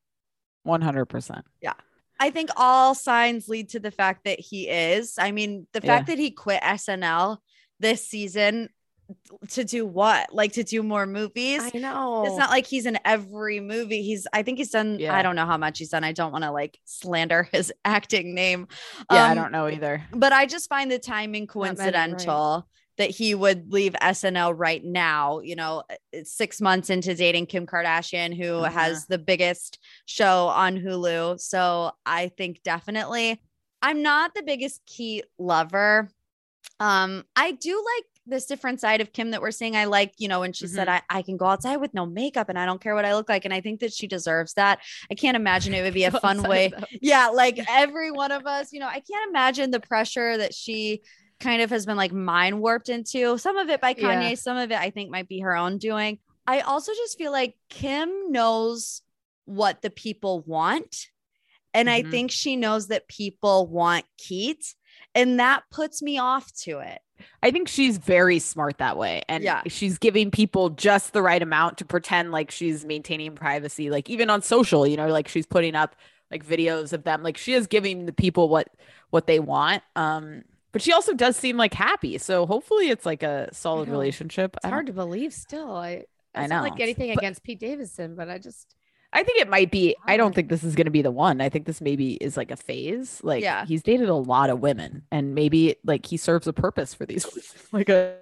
One 0.63 0.83
hundred 0.83 1.07
percent. 1.07 1.45
Yeah. 1.63 1.73
I 2.21 2.31
think 2.31 2.51
all 2.57 2.95
signs 2.95 3.49
lead 3.49 3.71
to 3.71 3.81
the 3.81 3.91
fact 3.91 4.25
that 4.25 4.39
he 4.39 4.69
is. 4.69 5.15
I 5.19 5.33
mean, 5.33 5.67
the 5.73 5.81
fact 5.81 6.09
that 6.09 6.19
he 6.19 6.31
quit 6.31 6.63
SNL 6.63 7.39
this 7.81 8.07
season 8.07 8.69
to 9.49 9.65
do 9.65 9.85
what? 9.85 10.33
Like 10.33 10.53
to 10.53 10.63
do 10.63 10.83
more 10.85 11.05
movies? 11.07 11.61
I 11.75 11.77
know. 11.79 12.25
it's 12.27 12.37
not 12.37 12.51
like 12.51 12.65
he's 12.67 12.87
in 12.87 12.97
every 13.05 13.59
movie. 13.59 14.03
He's 14.03 14.27
I 14.33 14.45
think 14.45 14.59
he's 14.59 14.71
done 14.71 15.01
Yeah. 15.01 15.17
I 15.17 15.23
don't 15.23 15.35
know 15.35 15.47
how 15.47 15.57
much 15.57 15.79
he's 15.81 15.89
done. 15.89 16.05
I 16.05 16.13
don't 16.13 16.31
want 16.31 16.45
to 16.45 16.53
like 16.53 16.79
slander 16.85 17.49
his 17.51 17.73
acting 17.85 18.35
name. 18.35 18.69
Yeah, 19.11 19.25
I 19.25 19.31
Um, 19.31 19.37
don't 19.37 19.51
know 19.53 19.67
either. 19.69 20.05
But 20.13 20.33
I 20.33 20.47
just 20.47 20.69
find 20.69 20.91
the 20.93 20.99
timing 21.01 21.33
many, 21.33 21.41
right. 21.41 21.77
coincidental 21.77 22.69
that 22.99 23.11
he 23.11 23.35
would 23.35 23.73
leave 23.73 23.95
SNL 24.01 24.53
right 24.57 24.85
now, 24.85 25.41
you 25.41 25.57
know, 25.57 25.83
6 26.23 26.61
months 26.61 26.91
into 26.91 27.15
dating 27.15 27.47
Kim 27.47 27.67
Kardashian 27.67 28.37
who 28.37 28.59
Uh-huh. 28.59 28.71
has 28.71 29.07
the 29.07 29.19
biggest 29.19 29.79
show 30.07 30.49
on 30.49 30.77
Hulu. 30.77 31.41
So 31.41 31.93
I 32.07 32.29
think 32.29 32.63
definitely 32.63 33.41
I'm 33.83 34.03
not 34.03 34.35
the 34.35 34.43
biggest 34.43 34.83
Keith 34.87 35.25
lover. 35.39 36.11
Um, 36.81 37.25
I 37.37 37.53
do 37.53 37.77
like 37.97 38.05
this 38.27 38.47
different 38.47 38.81
side 38.81 39.01
of 39.01 39.13
Kim 39.13 39.31
that 39.33 39.43
we're 39.43 39.51
seeing. 39.51 39.77
I 39.77 39.85
like, 39.85 40.15
you 40.19 40.29
know, 40.29 40.41
when 40.41 40.53
she 40.53 40.67
said, 40.67 40.89
I, 40.89 41.03
I 41.11 41.23
can 41.23 41.37
go 41.37 41.47
outside 41.47 41.77
with 41.77 41.93
no 41.95 42.07
makeup 42.07 42.49
and 42.49 42.59
I 42.59 42.65
don't 42.65 42.81
care 42.81 42.95
what 42.95 43.05
I 43.05 43.15
look 43.15 43.29
like. 43.29 43.45
And 43.45 43.53
I 43.53 43.61
think 43.61 43.81
that 43.81 43.93
she 43.93 44.07
deserves 44.07 44.55
that. 44.55 44.81
I 45.11 45.15
can't 45.15 45.37
imagine 45.37 45.75
it 45.75 45.83
would 45.83 45.95
be 45.95 46.05
a 46.05 46.11
fun 46.21 46.43
way. 46.43 46.73
Yeah, 47.03 47.29
like 47.29 47.61
every 47.69 48.11
one 48.11 48.33
of 48.33 48.47
us, 48.47 48.73
you 48.73 48.81
know, 48.81 48.87
I 48.89 49.01
can't 49.01 49.29
imagine 49.31 49.71
the 49.71 49.81
pressure 49.81 50.37
that 50.39 50.55
she 50.55 51.03
kind 51.39 51.63
of 51.63 51.71
has 51.71 51.87
been 51.87 51.97
like 51.97 52.13
mind 52.13 52.61
warped 52.61 52.89
into. 52.89 53.37
Some 53.39 53.57
of 53.57 53.69
it 53.69 53.81
by 53.81 53.95
Yeah. 53.97 54.31
Kanye, 54.33 54.39
some 54.39 54.57
of 54.57 54.71
it 54.71 54.79
I 54.79 54.91
think 54.91 55.11
might 55.11 55.29
be 55.29 55.41
her 55.41 55.57
own 55.57 55.79
doing. 55.79 56.19
I 56.47 56.61
also 56.61 56.93
just 56.93 57.19
feel 57.19 57.33
like 57.33 57.57
Kim 57.69 58.33
knows 58.33 59.03
what 59.45 59.83
the 59.83 59.91
people 59.91 60.43
want. 60.47 61.09
And 61.75 61.89
I 61.91 62.03
Mhm. 62.03 62.11
think 62.11 62.31
she 62.31 62.57
knows 62.57 62.89
that 62.89 63.09
people 63.09 63.67
want 63.67 64.05
Keith. 64.19 64.75
And 65.15 65.41
that 65.41 65.65
puts 65.71 66.03
me 66.03 66.19
off 66.19 66.53
to 66.63 66.79
it. 66.79 67.01
I 67.43 67.51
think 67.51 67.69
she's 67.69 67.99
very 67.99 68.39
smart 68.39 68.79
that 68.79 68.97
way. 68.97 69.23
And 69.29 69.43
Yeah. 69.45 69.63
she's 69.67 69.99
giving 69.99 70.31
people 70.31 70.71
just 70.71 71.13
the 71.13 71.21
right 71.23 71.43
amount 71.43 71.79
to 71.79 71.85
pretend 71.85 72.33
like 72.33 72.51
she's 72.51 72.85
maintaining 72.85 73.35
privacy. 73.35 73.91
Like 73.91 74.09
even 74.09 74.31
on 74.31 74.41
social, 74.43 74.87
you 74.87 74.97
know, 74.97 75.09
like 75.09 75.29
she's 75.29 75.47
putting 75.47 75.75
up 75.75 75.97
like 76.31 76.47
videos 76.47 76.93
of 76.93 77.03
them. 77.05 77.23
Like 77.23 77.37
she 77.37 77.53
is 77.53 77.67
giving 77.67 78.07
the 78.07 78.13
people 78.13 78.49
what 78.49 78.69
what 79.11 79.27
they 79.27 79.41
want. 79.41 79.83
Um, 79.97 80.43
but 80.73 80.81
she 80.81 80.93
also 80.93 81.13
does 81.13 81.37
seem 81.37 81.57
like 81.57 81.75
happy. 81.75 82.17
So 82.19 82.47
hopefully 82.47 82.89
it's 82.91 83.05
like 83.05 83.23
a 83.25 83.49
solid 83.53 83.89
relationship. 83.89 84.57
It's 84.59 84.67
hard 84.71 84.87
to 84.87 84.93
believe 84.93 85.33
still. 85.35 85.75
I 85.75 86.05
I 86.35 86.43
it's 86.45 86.51
not 86.51 86.63
know. 86.63 86.71
like 86.71 86.81
anything 86.81 87.09
But- 87.13 87.19
against 87.19 87.43
Pete 87.43 87.59
Davidson, 87.59 88.15
but 88.15 88.31
I 88.31 88.39
just 88.39 88.77
I 89.13 89.25
think 89.25 89.41
it 89.41 89.49
might 89.49 89.73
be. 89.73 89.97
I 90.05 90.17
don't 90.17 90.35
think 90.35 90.49
this 90.49 90.63
is 90.63 90.77
going 90.77 90.85
to 90.85 90.91
be 90.93 91.03
the 91.03 91.11
one. 91.11 91.41
I 91.41 91.49
think 91.49 91.67
this 91.67 91.81
maybe 91.81 92.13
is 92.15 92.37
like 92.37 92.51
a 92.53 92.57
phase. 92.57 93.21
Like 93.25 93.43
Yeah. 93.43 93.65
he's 93.67 93.83
dated 93.83 94.09
a 94.09 94.15
lot 94.15 94.51
of 94.51 94.61
women, 94.61 95.03
and 95.11 95.35
maybe 95.35 95.75
like 95.85 96.07
he 96.07 96.17
serves 96.17 96.47
a 96.47 96.53
purpose 96.53 96.95
for 96.95 97.07
these, 97.07 97.27
like 97.73 97.89
a 97.89 98.17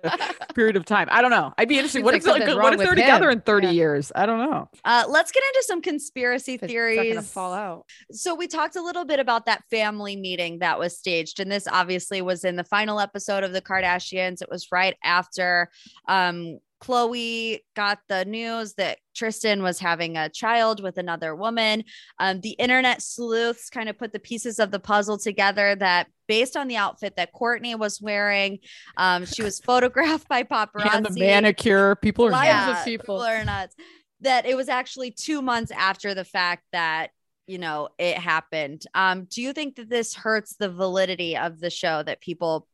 period 0.55 0.77
of 0.77 0.87
time. 0.87 1.09
I 1.11 1.21
don't 1.21 1.31
know. 1.31 1.53
I'd 1.59 1.69
be 1.69 1.75
interested. 1.77 1.99
Seems 1.99 2.05
What 2.05 2.15
like 2.15 2.43
if 2.43 2.49
like 2.49 2.57
what 2.63 2.73
if 2.75 2.81
they're 2.81 2.95
together 2.95 3.27
him. 3.31 3.39
in 3.39 3.41
thirty 3.43 3.67
Yeah. 3.67 3.73
years? 3.75 4.13
I 4.15 4.25
don't 4.27 4.39
know. 4.39 4.69
Uh, 4.85 5.05
let's 5.09 5.31
get 5.31 5.43
into 5.43 5.65
some 5.67 5.83
conspiracy 5.83 6.55
it's 6.55 6.67
theories. 6.67 7.31
fall 7.31 7.53
out. 7.53 7.85
So 8.11 8.35
we 8.35 8.47
talked 8.47 8.77
a 8.77 8.83
little 8.83 9.05
bit 9.05 9.21
about 9.21 9.45
that 9.47 9.65
family 9.71 10.17
meeting 10.17 10.61
that 10.61 10.79
was 10.79 10.97
staged, 10.97 11.39
and 11.39 11.53
this 11.53 11.69
obviously 11.69 12.23
was 12.23 12.45
in 12.45 12.57
the 12.57 12.65
final 12.65 12.99
episode 12.99 13.45
of 13.45 13.53
the 13.53 13.61
Kardashians. 13.61 14.41
It 14.41 14.49
was 14.51 14.69
right 14.73 14.97
after 15.05 15.69
um, 16.09 16.59
Khloé 16.81 17.61
got 17.75 17.99
the 18.09 18.25
news 18.25 18.75
that 18.75 18.99
Tristan 19.15 19.63
was 19.63 19.79
having 19.79 20.17
a 20.17 20.29
child 20.29 20.83
with 20.83 20.99
another 20.99 21.35
woman. 21.35 21.85
Um, 22.19 22.41
the 22.41 22.51
internet 22.51 23.03
sleuths 23.03 23.69
kind 23.69 23.89
of 23.89 23.99
put 23.99 24.13
the 24.13 24.21
pieces 24.21 24.59
of 24.59 24.71
the 24.71 24.79
puzzle 24.79 25.19
together 25.19 25.75
that 25.77 26.07
based 26.29 26.57
on 26.57 26.69
the 26.69 26.77
outfit 26.77 27.17
that 27.17 27.33
Kourtney 27.33 27.77
was 27.77 28.01
wearing, 28.01 28.61
um, 28.97 29.27
she 29.27 29.43
was 29.43 29.59
photographed 29.59 30.29
by 30.29 30.45
paparazzi. 30.45 30.95
And 30.95 31.07
the 31.07 31.19
manicure. 31.19 31.97
People 31.97 32.27
are 32.27 32.45
Yeah, 32.45 32.79
of 32.79 32.85
people. 32.85 33.21
are 33.21 33.45
nuts. 33.45 33.75
That 34.21 34.47
it 34.47 34.57
was 34.57 34.69
actually 34.69 35.11
two 35.11 35.43
months 35.43 35.71
after 35.71 36.15
the 36.15 36.25
fact 36.25 36.65
that 36.73 37.11
you 37.47 37.59
know 37.59 37.89
it 37.99 38.19
happened. 38.19 38.85
Um, 38.95 39.25
do 39.25 39.43
you 39.43 39.53
think 39.53 39.77
that 39.77 39.89
this 39.89 40.15
hurts 40.15 40.57
the 40.57 40.69
validity 40.69 41.37
of 41.37 41.61
the 41.61 41.71
show 41.71 42.03
that 42.03 42.21
people 42.21 42.69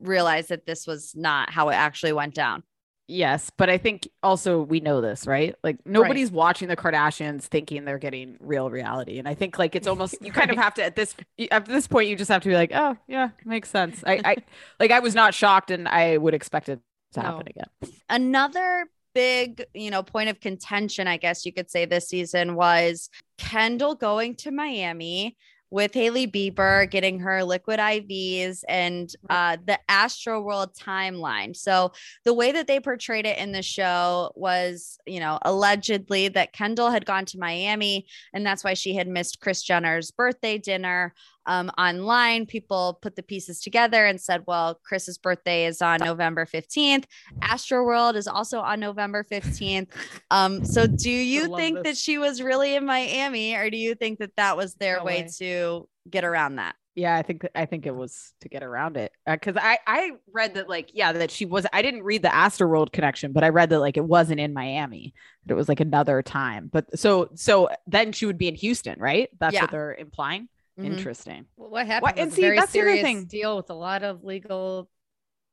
realize 0.00 0.48
that 0.48 0.66
this 0.66 0.86
was 0.86 1.14
not 1.14 1.50
how 1.50 1.68
it 1.68 1.74
actually 1.74 2.12
went 2.12 2.34
down? 2.34 2.62
Yes, 3.08 3.50
but 3.58 3.68
I 3.68 3.78
think 3.78 4.08
also 4.22 4.62
we 4.62 4.80
know 4.80 5.00
this, 5.00 5.26
right? 5.26 5.54
Like 5.62 5.84
nobody's 5.84 6.30
watching 6.30 6.68
the 6.68 6.76
Kardashians 6.76 7.42
thinking 7.42 7.84
they're 7.84 7.98
getting 7.98 8.36
real 8.40 8.70
reality, 8.70 9.18
and 9.18 9.28
I 9.28 9.34
think 9.34 9.58
like 9.58 9.74
it's 9.74 9.86
almost 9.86 10.16
you 10.22 10.32
kind 10.32 10.50
of 10.50 10.56
have 10.64 10.74
to 10.74 10.84
at 10.84 10.96
this 10.96 11.14
at 11.50 11.66
this 11.66 11.86
point 11.86 12.08
you 12.08 12.16
just 12.16 12.30
have 12.30 12.42
to 12.42 12.48
be 12.48 12.54
like, 12.54 12.70
oh 12.74 12.96
yeah, 13.08 13.30
makes 13.44 13.68
sense. 13.68 14.02
I, 14.06 14.20
I 14.24 14.36
like 14.80 14.90
I 14.92 15.00
was 15.00 15.14
not 15.14 15.34
shocked, 15.34 15.70
and 15.70 15.88
I 15.88 16.16
would 16.16 16.32
expect 16.34 16.68
it 16.68 16.80
to 17.12 17.20
No. 17.20 17.26
happen 17.26 17.48
again. 17.48 17.92
another 18.08 18.86
big, 19.14 19.62
you 19.74 19.90
know, 19.90 20.02
point 20.02 20.30
of 20.30 20.40
contention, 20.40 21.06
I 21.06 21.18
guess 21.18 21.44
you 21.44 21.52
could 21.52 21.70
say 21.70 21.84
this 21.84 22.08
season 22.08 22.54
was 22.54 23.10
Kendall 23.36 23.94
going 23.94 24.36
to 24.36 24.50
Miami 24.50 25.36
with 25.72 25.94
Hailey 25.94 26.26
Bieber, 26.26 26.88
getting 26.88 27.18
her 27.20 27.42
liquid 27.42 27.80
IVs 27.80 28.62
and 28.68 29.10
uh, 29.30 29.56
the 29.64 29.80
Astroworld 29.88 30.78
timeline. 30.78 31.56
So 31.56 31.92
the 32.24 32.34
way 32.34 32.52
that 32.52 32.66
they 32.66 32.78
portrayed 32.78 33.24
it 33.24 33.38
in 33.38 33.52
the 33.52 33.62
show 33.62 34.32
was, 34.36 34.98
you 35.06 35.18
know, 35.18 35.38
allegedly 35.42 36.28
that 36.28 36.52
Kendall 36.52 36.90
had 36.90 37.06
gone 37.06 37.24
to 37.24 37.38
Miami 37.38 38.06
and 38.34 38.44
that's 38.44 38.62
why 38.62 38.74
she 38.74 38.94
had 38.94 39.08
missed 39.08 39.40
Kris 39.40 39.62
Jenner's 39.62 40.10
birthday 40.10 40.58
dinner. 40.58 41.14
Um, 41.46 41.70
online, 41.78 42.46
people 42.46 42.98
put 43.02 43.16
the 43.16 43.22
pieces 43.22 43.60
together 43.60 44.06
and 44.06 44.20
said, 44.20 44.44
well, 44.46 44.78
Kris's 44.84 45.18
birthday 45.18 45.66
is 45.66 45.82
on 45.82 46.00
November 46.00 46.46
15th. 46.46 47.04
Astroworld 47.42 48.14
is 48.14 48.28
also 48.28 48.60
on 48.60 48.80
November 48.80 49.24
15th. 49.30 49.88
Um, 50.30 50.64
so 50.64 50.86
do 50.86 51.10
you 51.10 51.54
think 51.56 51.78
this. 51.82 51.84
that 51.84 51.96
she 51.96 52.18
was 52.18 52.42
really 52.42 52.74
in 52.74 52.84
Miami 52.86 53.54
or 53.54 53.70
do 53.70 53.76
you 53.76 53.94
think 53.94 54.18
that 54.20 54.36
that 54.36 54.56
was 54.56 54.74
their 54.74 54.98
No 54.98 55.04
way 55.04 55.22
way. 55.22 55.28
to 55.38 55.88
get 56.08 56.24
around 56.24 56.56
that? 56.56 56.74
Yeah, 56.94 57.16
I 57.16 57.22
think 57.22 57.46
I 57.54 57.64
think 57.64 57.86
it 57.86 57.94
was 57.96 58.34
to 58.42 58.50
get 58.50 58.62
around 58.62 58.98
it 58.98 59.12
because 59.26 59.56
I 59.58 59.78
I 59.86 60.10
read 60.30 60.54
that 60.56 60.68
like 60.68 60.90
yeah 60.92 61.12
that 61.12 61.30
she 61.30 61.46
was 61.46 61.64
I 61.72 61.80
didn't 61.80 62.02
read 62.02 62.20
the 62.20 62.28
Astroworld 62.28 62.92
connection, 62.92 63.32
but 63.32 63.42
I 63.42 63.48
read 63.48 63.70
that 63.70 63.78
like 63.80 63.96
it 63.96 64.04
wasn't 64.04 64.40
in 64.40 64.52
Miami, 64.52 65.14
that 65.46 65.54
it 65.54 65.56
was 65.56 65.70
like 65.70 65.80
another 65.80 66.20
time. 66.20 66.68
But 66.70 66.98
so 66.98 67.30
so 67.34 67.70
then 67.86 68.12
she 68.12 68.26
would 68.26 68.36
be 68.36 68.48
in 68.48 68.54
Houston, 68.56 69.00
right? 69.00 69.30
That's 69.40 69.54
Yeah. 69.54 69.62
what 69.62 69.70
they're 69.70 69.94
implying. 69.94 70.50
Mhm. 70.78 70.86
Interesting. 70.86 71.46
Well, 71.56 71.70
what 71.70 71.86
happened? 71.86 72.16
Why- 72.16 72.20
and 72.22 72.26
was 72.30 72.34
see, 72.34 72.42
a 72.42 72.46
very 72.46 72.58
that's 72.58 72.72
the 72.72 72.80
other 72.80 72.88
serious 72.90 73.04
thing. 73.04 73.24
deal 73.26 73.56
with 73.56 73.70
a 73.70 73.74
lot 73.74 74.02
of 74.02 74.24
legal. 74.24 74.88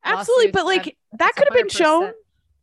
Absolutely, 0.03 0.51
but 0.51 0.65
lawsuits. 0.65 0.85
like 0.87 0.97
that 1.19 1.29
it's 1.29 1.37
could 1.37 1.47
have 1.49 1.57
been 1.57 1.69
shown. 1.69 2.11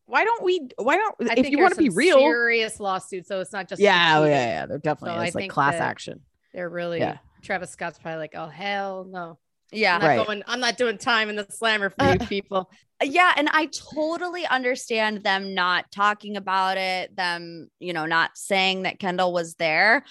Why 0.06 0.24
don't 0.24 0.42
we? 0.42 0.68
Why 0.78 0.96
don't 0.96 1.14
I 1.20 1.32
if 1.34 1.42
think 1.42 1.50
you 1.50 1.58
want 1.58 1.74
to 1.74 1.80
be 1.80 1.88
real? 1.90 2.18
serious 2.18 2.80
lawsuit, 2.80 3.26
so 3.26 3.40
it's 3.40 3.52
not 3.52 3.68
just 3.68 3.82
Yeah, 3.82 4.18
oh, 4.18 4.22
cheating. 4.22 4.32
yeah, 4.36 4.46
yeah. 4.60 4.66
There 4.66 4.78
definitely 4.78 5.10
So 5.10 5.14
I 5.14 5.18
like 5.24 5.32
think 5.34 5.52
class 5.52 5.74
action. 5.74 6.20
They're 6.54 6.70
really 6.70 7.00
Yeah. 7.00 7.18
Travis 7.42 7.70
Scott's 7.70 7.98
probably 7.98 8.18
like, 8.18 8.34
oh 8.34 8.46
hell 8.48 9.04
no. 9.08 9.38
Yeah. 9.72 9.96
I'm 9.96 10.00
not 10.00 10.06
Right. 10.06 10.26
going, 10.26 10.42
I'm 10.46 10.60
not 10.60 10.76
doing 10.78 10.96
time 10.96 11.28
in 11.28 11.36
the 11.36 11.46
slammer 11.50 11.90
for 11.90 12.02
Uh, 12.04 12.12
you 12.14 12.18
people. 12.26 12.70
yeah 13.04 13.34
and 13.36 13.46
i 13.52 13.66
totally 13.66 14.46
understand 14.46 15.22
them 15.22 15.52
not 15.54 15.92
talking 15.92 16.34
about 16.38 16.78
it 16.78 17.14
them 17.14 17.68
you 17.78 17.92
know 17.92 18.06
not 18.06 18.30
saying 18.38 18.84
that 18.84 18.98
kendall 18.98 19.34
was 19.34 19.54
there 19.56 20.02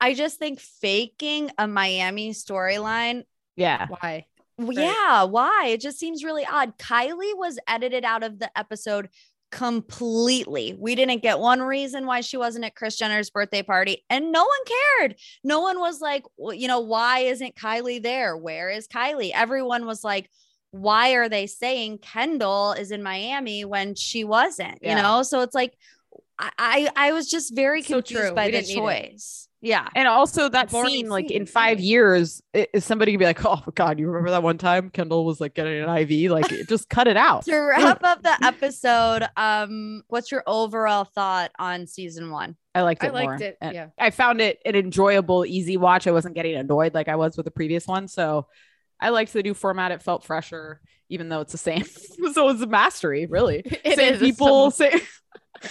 i 0.00 0.14
just 0.14 0.38
think 0.38 0.60
faking 0.60 1.50
a 1.58 1.66
miami 1.66 2.30
storyline 2.30 3.24
Yeah, 3.56 3.86
Why? 3.88 4.26
Right. 4.58 4.76
yeah 4.78 5.24
why 5.24 5.68
it 5.68 5.80
just 5.80 5.98
seems 5.98 6.22
really 6.24 6.46
odd 6.46 6.78
kylie 6.78 7.36
was 7.36 7.58
edited 7.66 8.04
out 8.04 8.22
of 8.22 8.38
the 8.38 8.50
episode 8.56 9.08
completely 9.50 10.74
we 10.78 10.94
didn't 10.94 11.22
get 11.22 11.38
one 11.38 11.60
reason 11.62 12.06
why 12.06 12.20
she 12.20 12.36
wasn't 12.36 12.64
at 12.64 12.74
kris 12.74 12.96
jenner's 12.96 13.30
birthday 13.30 13.62
party 13.62 14.04
and 14.10 14.32
no 14.32 14.42
one 14.42 14.76
cared 14.98 15.16
no 15.44 15.60
one 15.60 15.78
was 15.78 16.00
like 16.00 16.24
well, 16.36 16.52
you 16.54 16.66
know 16.68 16.80
why 16.80 17.20
isn't 17.20 17.54
kylie 17.54 18.02
there 18.02 18.36
where 18.36 18.68
is 18.70 18.88
kylie 18.88 19.30
everyone 19.34 19.86
was 19.86 20.02
like 20.04 20.28
why 20.70 21.12
are 21.12 21.28
they 21.28 21.46
saying 21.46 21.98
Kendall 21.98 22.72
is 22.72 22.90
in 22.90 23.00
Miami 23.00 23.64
when 23.64 23.94
she 23.94 24.24
wasn't? 24.24 24.76
You 24.82 24.96
know, 24.96 25.22
so 25.22 25.42
it's 25.42 25.54
like 25.54 25.72
I 26.36 26.50
I, 26.58 26.90
I 26.96 27.12
was 27.12 27.30
just 27.30 27.54
very 27.54 27.80
So 27.80 28.02
confused 28.02 28.22
true. 28.26 28.34
by 28.34 28.46
We 28.46 28.50
the 28.50 28.62
didn't 28.62 28.70
it. 28.70 28.74
choice. 28.74 29.43
Yeah. 29.64 29.88
and 29.96 30.06
also 30.06 30.48
that 30.48 30.70
Boring 30.70 30.90
scene, 30.90 31.08
like 31.08 31.28
scene, 31.28 31.38
in 31.42 31.46
five 31.46 31.80
years, 31.80 32.42
i- 32.54 32.68
is 32.72 32.84
somebody 32.84 33.12
gonna 33.12 33.18
be 33.20 33.24
like, 33.24 33.44
"Oh 33.44 33.62
God, 33.74 33.98
you 33.98 34.06
remember 34.08 34.30
that 34.30 34.42
one 34.42 34.58
time 34.58 34.90
Kendall 34.90 35.24
was 35.24 35.40
like 35.40 35.54
getting 35.54 35.82
an 35.82 35.88
IV? 35.88 36.30
Like, 36.30 36.46
just 36.68 36.88
cut 36.88 37.08
it 37.08 37.16
out." 37.16 37.44
To 37.46 37.56
wrap 37.58 38.04
up 38.04 38.22
the 38.22 38.36
episode, 38.44 39.26
um, 39.36 40.02
what's 40.08 40.30
your 40.30 40.42
overall 40.46 41.04
thought 41.04 41.50
on 41.58 41.86
season 41.86 42.30
one? 42.30 42.56
I 42.74 42.82
liked 42.82 43.02
it. 43.02 43.06
I 43.06 43.10
liked 43.10 43.26
more. 43.40 43.48
it, 43.48 43.56
And 43.60 43.74
yeah. 43.74 43.86
I 43.98 44.10
found 44.10 44.40
it 44.40 44.58
an 44.66 44.74
enjoyable, 44.76 45.44
easy 45.46 45.76
watch. 45.76 46.06
I 46.06 46.10
wasn't 46.10 46.34
getting 46.34 46.56
annoyed 46.56 46.92
like 46.92 47.08
I 47.08 47.16
was 47.16 47.36
with 47.36 47.44
the 47.44 47.50
previous 47.52 47.86
one. 47.86 48.08
So 48.08 48.46
I 49.00 49.10
liked 49.10 49.32
the 49.32 49.42
new 49.42 49.54
format. 49.54 49.92
It 49.92 50.02
felt 50.02 50.24
fresher, 50.24 50.80
even 51.08 51.28
though 51.28 51.40
it's 51.40 51.52
the 51.52 51.58
same. 51.58 51.84
so 52.32 52.48
it's 52.48 52.62
a 52.62 52.66
mastery, 52.66 53.26
really. 53.26 53.62
It 53.84 53.96
same 53.96 54.14
is 54.14 54.20
people, 54.20 54.70
some- 54.72 54.90
same. 54.90 55.00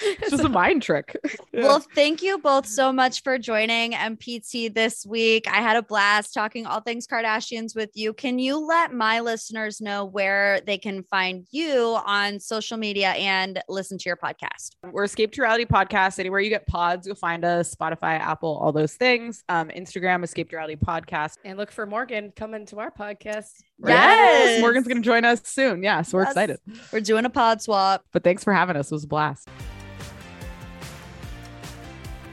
It's 0.02 0.32
just 0.32 0.44
a 0.44 0.50
mind 0.50 0.82
trick. 0.82 1.16
Yeah. 1.56 1.66
Well, 1.66 1.86
thank 1.94 2.24
you 2.24 2.40
both 2.40 2.66
so 2.66 2.92
much 2.92 3.22
for 3.22 3.38
joining 3.38 3.92
MPT 3.92 4.74
this 4.74 5.06
week. 5.06 5.48
I 5.48 5.58
had 5.62 5.78
a 5.78 5.84
blast 5.84 6.34
talking 6.34 6.66
all 6.66 6.82
things 6.82 7.06
Kardashians 7.06 7.76
with 7.76 7.92
you. 7.94 8.12
Can 8.12 8.40
you 8.40 8.58
let 8.58 8.92
my 8.92 9.20
listeners 9.20 9.80
know 9.80 10.04
where 10.04 10.62
they 10.62 10.80
can 10.80 11.04
find 11.04 11.46
you 11.52 11.96
on 12.08 12.40
social 12.40 12.76
media 12.78 13.10
and 13.10 13.62
listen 13.70 14.00
to 14.00 14.10
your 14.10 14.18
podcast? 14.18 14.72
We're 14.92 15.04
Escape 15.04 15.32
to 15.34 15.44
Reality 15.44 15.66
Podcast. 15.66 16.18
Anywhere 16.18 16.40
you 16.40 16.50
get 16.50 16.66
pods, 16.66 17.06
you'll 17.06 17.16
find 17.16 17.46
us. 17.46 17.76
Spotify, 17.76 18.20
Apple, 18.20 18.58
all 18.60 18.72
those 18.72 18.96
things. 18.96 19.44
Um, 19.48 19.70
Instagram, 19.70 20.24
Escape 20.24 20.50
to 20.50 20.56
Reality 20.56 20.76
Podcast. 20.76 21.36
And 21.46 21.56
look 21.60 21.72
for 21.72 21.86
Morgan 21.86 22.34
coming 22.36 22.66
to 22.68 22.80
our 22.80 22.90
podcast. 22.90 23.52
Yes. 23.86 24.60
Morgan's 24.60 24.88
gonna 24.88 25.02
join 25.02 25.24
us 25.24 25.42
soon. 25.44 25.84
Yeah, 25.84 26.02
so 26.02 26.18
we're 26.18 26.24
Yes. 26.24 26.32
excited. 26.32 26.60
We're 26.92 27.02
doing 27.02 27.26
a 27.26 27.30
pod 27.30 27.62
swap. 27.62 28.06
But 28.12 28.24
thanks 28.24 28.44
for 28.44 28.54
having 28.54 28.76
us. 28.76 28.92
It 28.92 28.96
was 28.96 29.04
a 29.04 29.08
blast. 29.08 29.48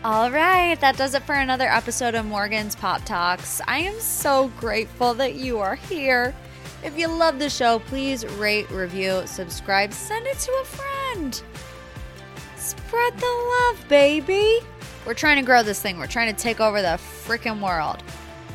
All 0.02 0.30
right, 0.30 0.80
that 0.80 0.96
does 0.96 1.14
it 1.14 1.24
for 1.24 1.34
another 1.34 1.68
episode 1.68 2.14
of 2.14 2.24
Morgan's 2.24 2.74
Pop 2.74 3.04
Talks. 3.04 3.60
I 3.68 3.80
am 3.80 4.00
so 4.00 4.50
grateful 4.58 5.12
that 5.12 5.34
you 5.34 5.58
are 5.58 5.74
here. 5.74 6.34
If 6.82 6.96
you 6.96 7.06
love 7.06 7.38
the 7.38 7.50
show, 7.50 7.80
please 7.80 8.24
rate, 8.24 8.70
review, 8.70 9.26
subscribe, 9.26 9.92
send 9.92 10.26
it 10.26 10.38
to 10.38 10.52
a 10.52 10.64
friend. 10.64 11.42
Spread 12.56 13.18
the 13.18 13.26
love, 13.26 13.84
baby. 13.90 14.60
We're 15.04 15.12
trying 15.12 15.36
to 15.36 15.44
grow 15.44 15.62
this 15.62 15.82
thing, 15.82 15.98
we're 15.98 16.06
trying 16.06 16.34
to 16.34 16.42
take 16.42 16.60
over 16.60 16.80
the 16.80 16.98
freaking 17.26 17.60
world. 17.60 18.02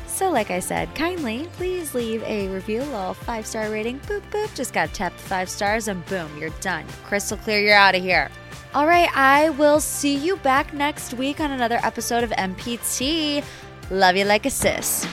So, 0.08 0.28
like 0.30 0.50
I 0.50 0.58
said, 0.58 0.92
kindly 0.96 1.48
please 1.52 1.94
leave 1.94 2.24
a 2.24 2.48
review, 2.48 2.82
a 2.82 2.90
little 2.90 3.14
five 3.14 3.46
star 3.46 3.70
rating. 3.70 4.00
Boop, 4.00 4.22
boop. 4.32 4.52
Just 4.56 4.72
got 4.72 4.88
to 4.88 4.94
tap 4.94 5.16
the 5.16 5.22
five 5.22 5.48
stars 5.48 5.86
and 5.86 6.04
boom, 6.06 6.36
you're 6.38 6.50
done. 6.60 6.86
Crystal 7.04 7.36
clear, 7.36 7.60
you're 7.60 7.76
out 7.76 7.94
of 7.94 8.02
here. 8.02 8.30
All 8.74 8.86
right, 8.86 9.08
I 9.16 9.50
will 9.50 9.80
see 9.80 10.14
you 10.16 10.36
back 10.38 10.74
next 10.74 11.14
week 11.14 11.40
on 11.40 11.50
another 11.50 11.78
episode 11.82 12.22
of 12.24 12.30
MPT. 12.30 13.42
Love 13.90 14.16
you 14.16 14.24
like 14.24 14.44
a 14.44 14.50
sis. 14.50 15.06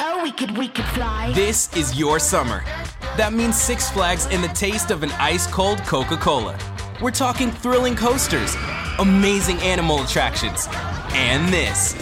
Oh, 0.00 0.22
we 0.22 0.30
could, 0.30 0.56
we 0.56 0.68
could 0.68 0.84
fly. 0.86 1.32
This 1.34 1.74
is 1.76 1.98
your 1.98 2.18
summer. 2.18 2.62
That 3.16 3.32
means 3.32 3.56
Six 3.56 3.90
Flags 3.90 4.26
and 4.30 4.42
the 4.44 4.48
taste 4.48 4.90
of 4.90 5.02
an 5.02 5.10
ice 5.12 5.46
cold 5.48 5.78
Coca 5.84 6.16
Cola. 6.16 6.56
We're 7.02 7.10
talking 7.10 7.50
thrilling 7.50 7.96
coasters, 7.96 8.54
amazing 9.00 9.58
animal 9.62 10.02
attractions, 10.02 10.68
and 11.12 11.52
this. 11.52 11.94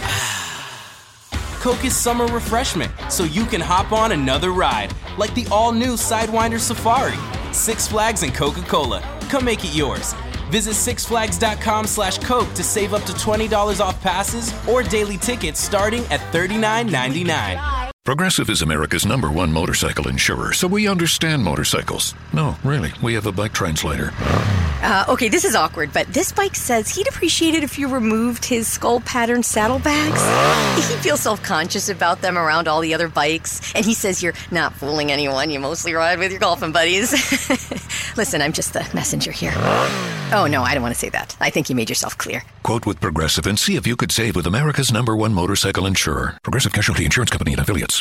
Coke 1.63 1.85
is 1.85 1.95
summer 1.95 2.25
refreshment, 2.25 2.91
so 3.09 3.23
you 3.23 3.45
can 3.45 3.61
hop 3.61 3.93
on 3.93 4.11
another 4.11 4.51
ride, 4.51 4.93
like 5.17 5.33
the 5.33 5.47
all 5.49 5.71
new 5.71 5.93
Sidewinder 5.93 6.59
Safari. 6.59 7.17
Six 7.53 7.87
Flags 7.87 8.21
and 8.23 8.33
Coca 8.33 8.63
Cola. 8.63 9.01
Come 9.29 9.45
make 9.45 9.63
it 9.63 9.73
yours. 9.73 10.13
Visit 10.51 10.73
sixflags.com 10.73 11.87
slash 11.87 12.17
Coke 12.17 12.53
to 12.55 12.63
save 12.65 12.93
up 12.93 13.03
to 13.03 13.13
$20 13.13 13.79
off 13.79 14.01
passes 14.01 14.53
or 14.67 14.83
daily 14.83 15.15
tickets 15.15 15.61
starting 15.61 16.03
at 16.07 16.19
$39.99. 16.33 17.82
Progressive 18.05 18.49
is 18.49 18.61
America's 18.61 19.05
number 19.05 19.31
one 19.31 19.49
motorcycle 19.49 20.09
insurer, 20.09 20.51
so 20.51 20.67
we 20.67 20.89
understand 20.89 21.41
motorcycles. 21.41 22.13
No, 22.33 22.57
really, 22.61 22.91
we 23.01 23.13
have 23.13 23.25
a 23.27 23.31
bike 23.31 23.53
translator. 23.53 24.11
Uh, 24.83 25.05
okay, 25.07 25.29
this 25.29 25.45
is 25.45 25.55
awkward, 25.55 25.93
but 25.93 26.05
this 26.07 26.33
bike 26.33 26.53
says 26.53 26.89
he'd 26.89 27.07
appreciate 27.07 27.55
it 27.55 27.63
if 27.63 27.79
you 27.79 27.87
removed 27.87 28.43
his 28.43 28.67
skull 28.67 28.99
pattern 28.99 29.41
saddlebags. 29.41 30.21
He 30.73 30.81
feels 30.97 31.21
self 31.21 31.41
conscious 31.43 31.87
about 31.87 32.21
them 32.21 32.37
around 32.37 32.67
all 32.67 32.81
the 32.81 32.93
other 32.93 33.07
bikes, 33.07 33.73
and 33.73 33.85
he 33.85 33.93
says 33.93 34.21
you're 34.21 34.33
not 34.51 34.73
fooling 34.73 35.11
anyone. 35.11 35.49
You 35.49 35.61
mostly 35.61 35.93
ride 35.93 36.19
with 36.19 36.31
your 36.31 36.41
golfing 36.41 36.73
buddies. 36.73 37.11
Listen, 38.17 38.41
I'm 38.41 38.51
just 38.51 38.73
the 38.73 38.85
messenger 38.93 39.31
here. 39.31 39.53
Oh, 39.55 40.47
no, 40.49 40.63
I 40.63 40.73
don't 40.73 40.81
want 40.81 40.95
to 40.95 40.99
say 40.99 41.09
that. 41.09 41.37
I 41.39 41.51
think 41.51 41.69
you 41.69 41.75
made 41.75 41.89
yourself 41.89 42.17
clear. 42.17 42.43
Quote 42.63 42.85
with 42.85 42.99
Progressive 42.99 43.45
and 43.45 43.57
see 43.57 43.75
if 43.75 43.85
you 43.85 43.95
could 43.95 44.11
save 44.11 44.35
with 44.35 44.47
America's 44.47 44.91
number 44.91 45.15
one 45.15 45.33
motorcycle 45.33 45.85
insurer. 45.85 46.37
Progressive 46.43 46.73
Casualty 46.73 47.05
Insurance 47.05 47.29
Company 47.29 47.51
and 47.53 47.61
affiliates. 47.61 47.92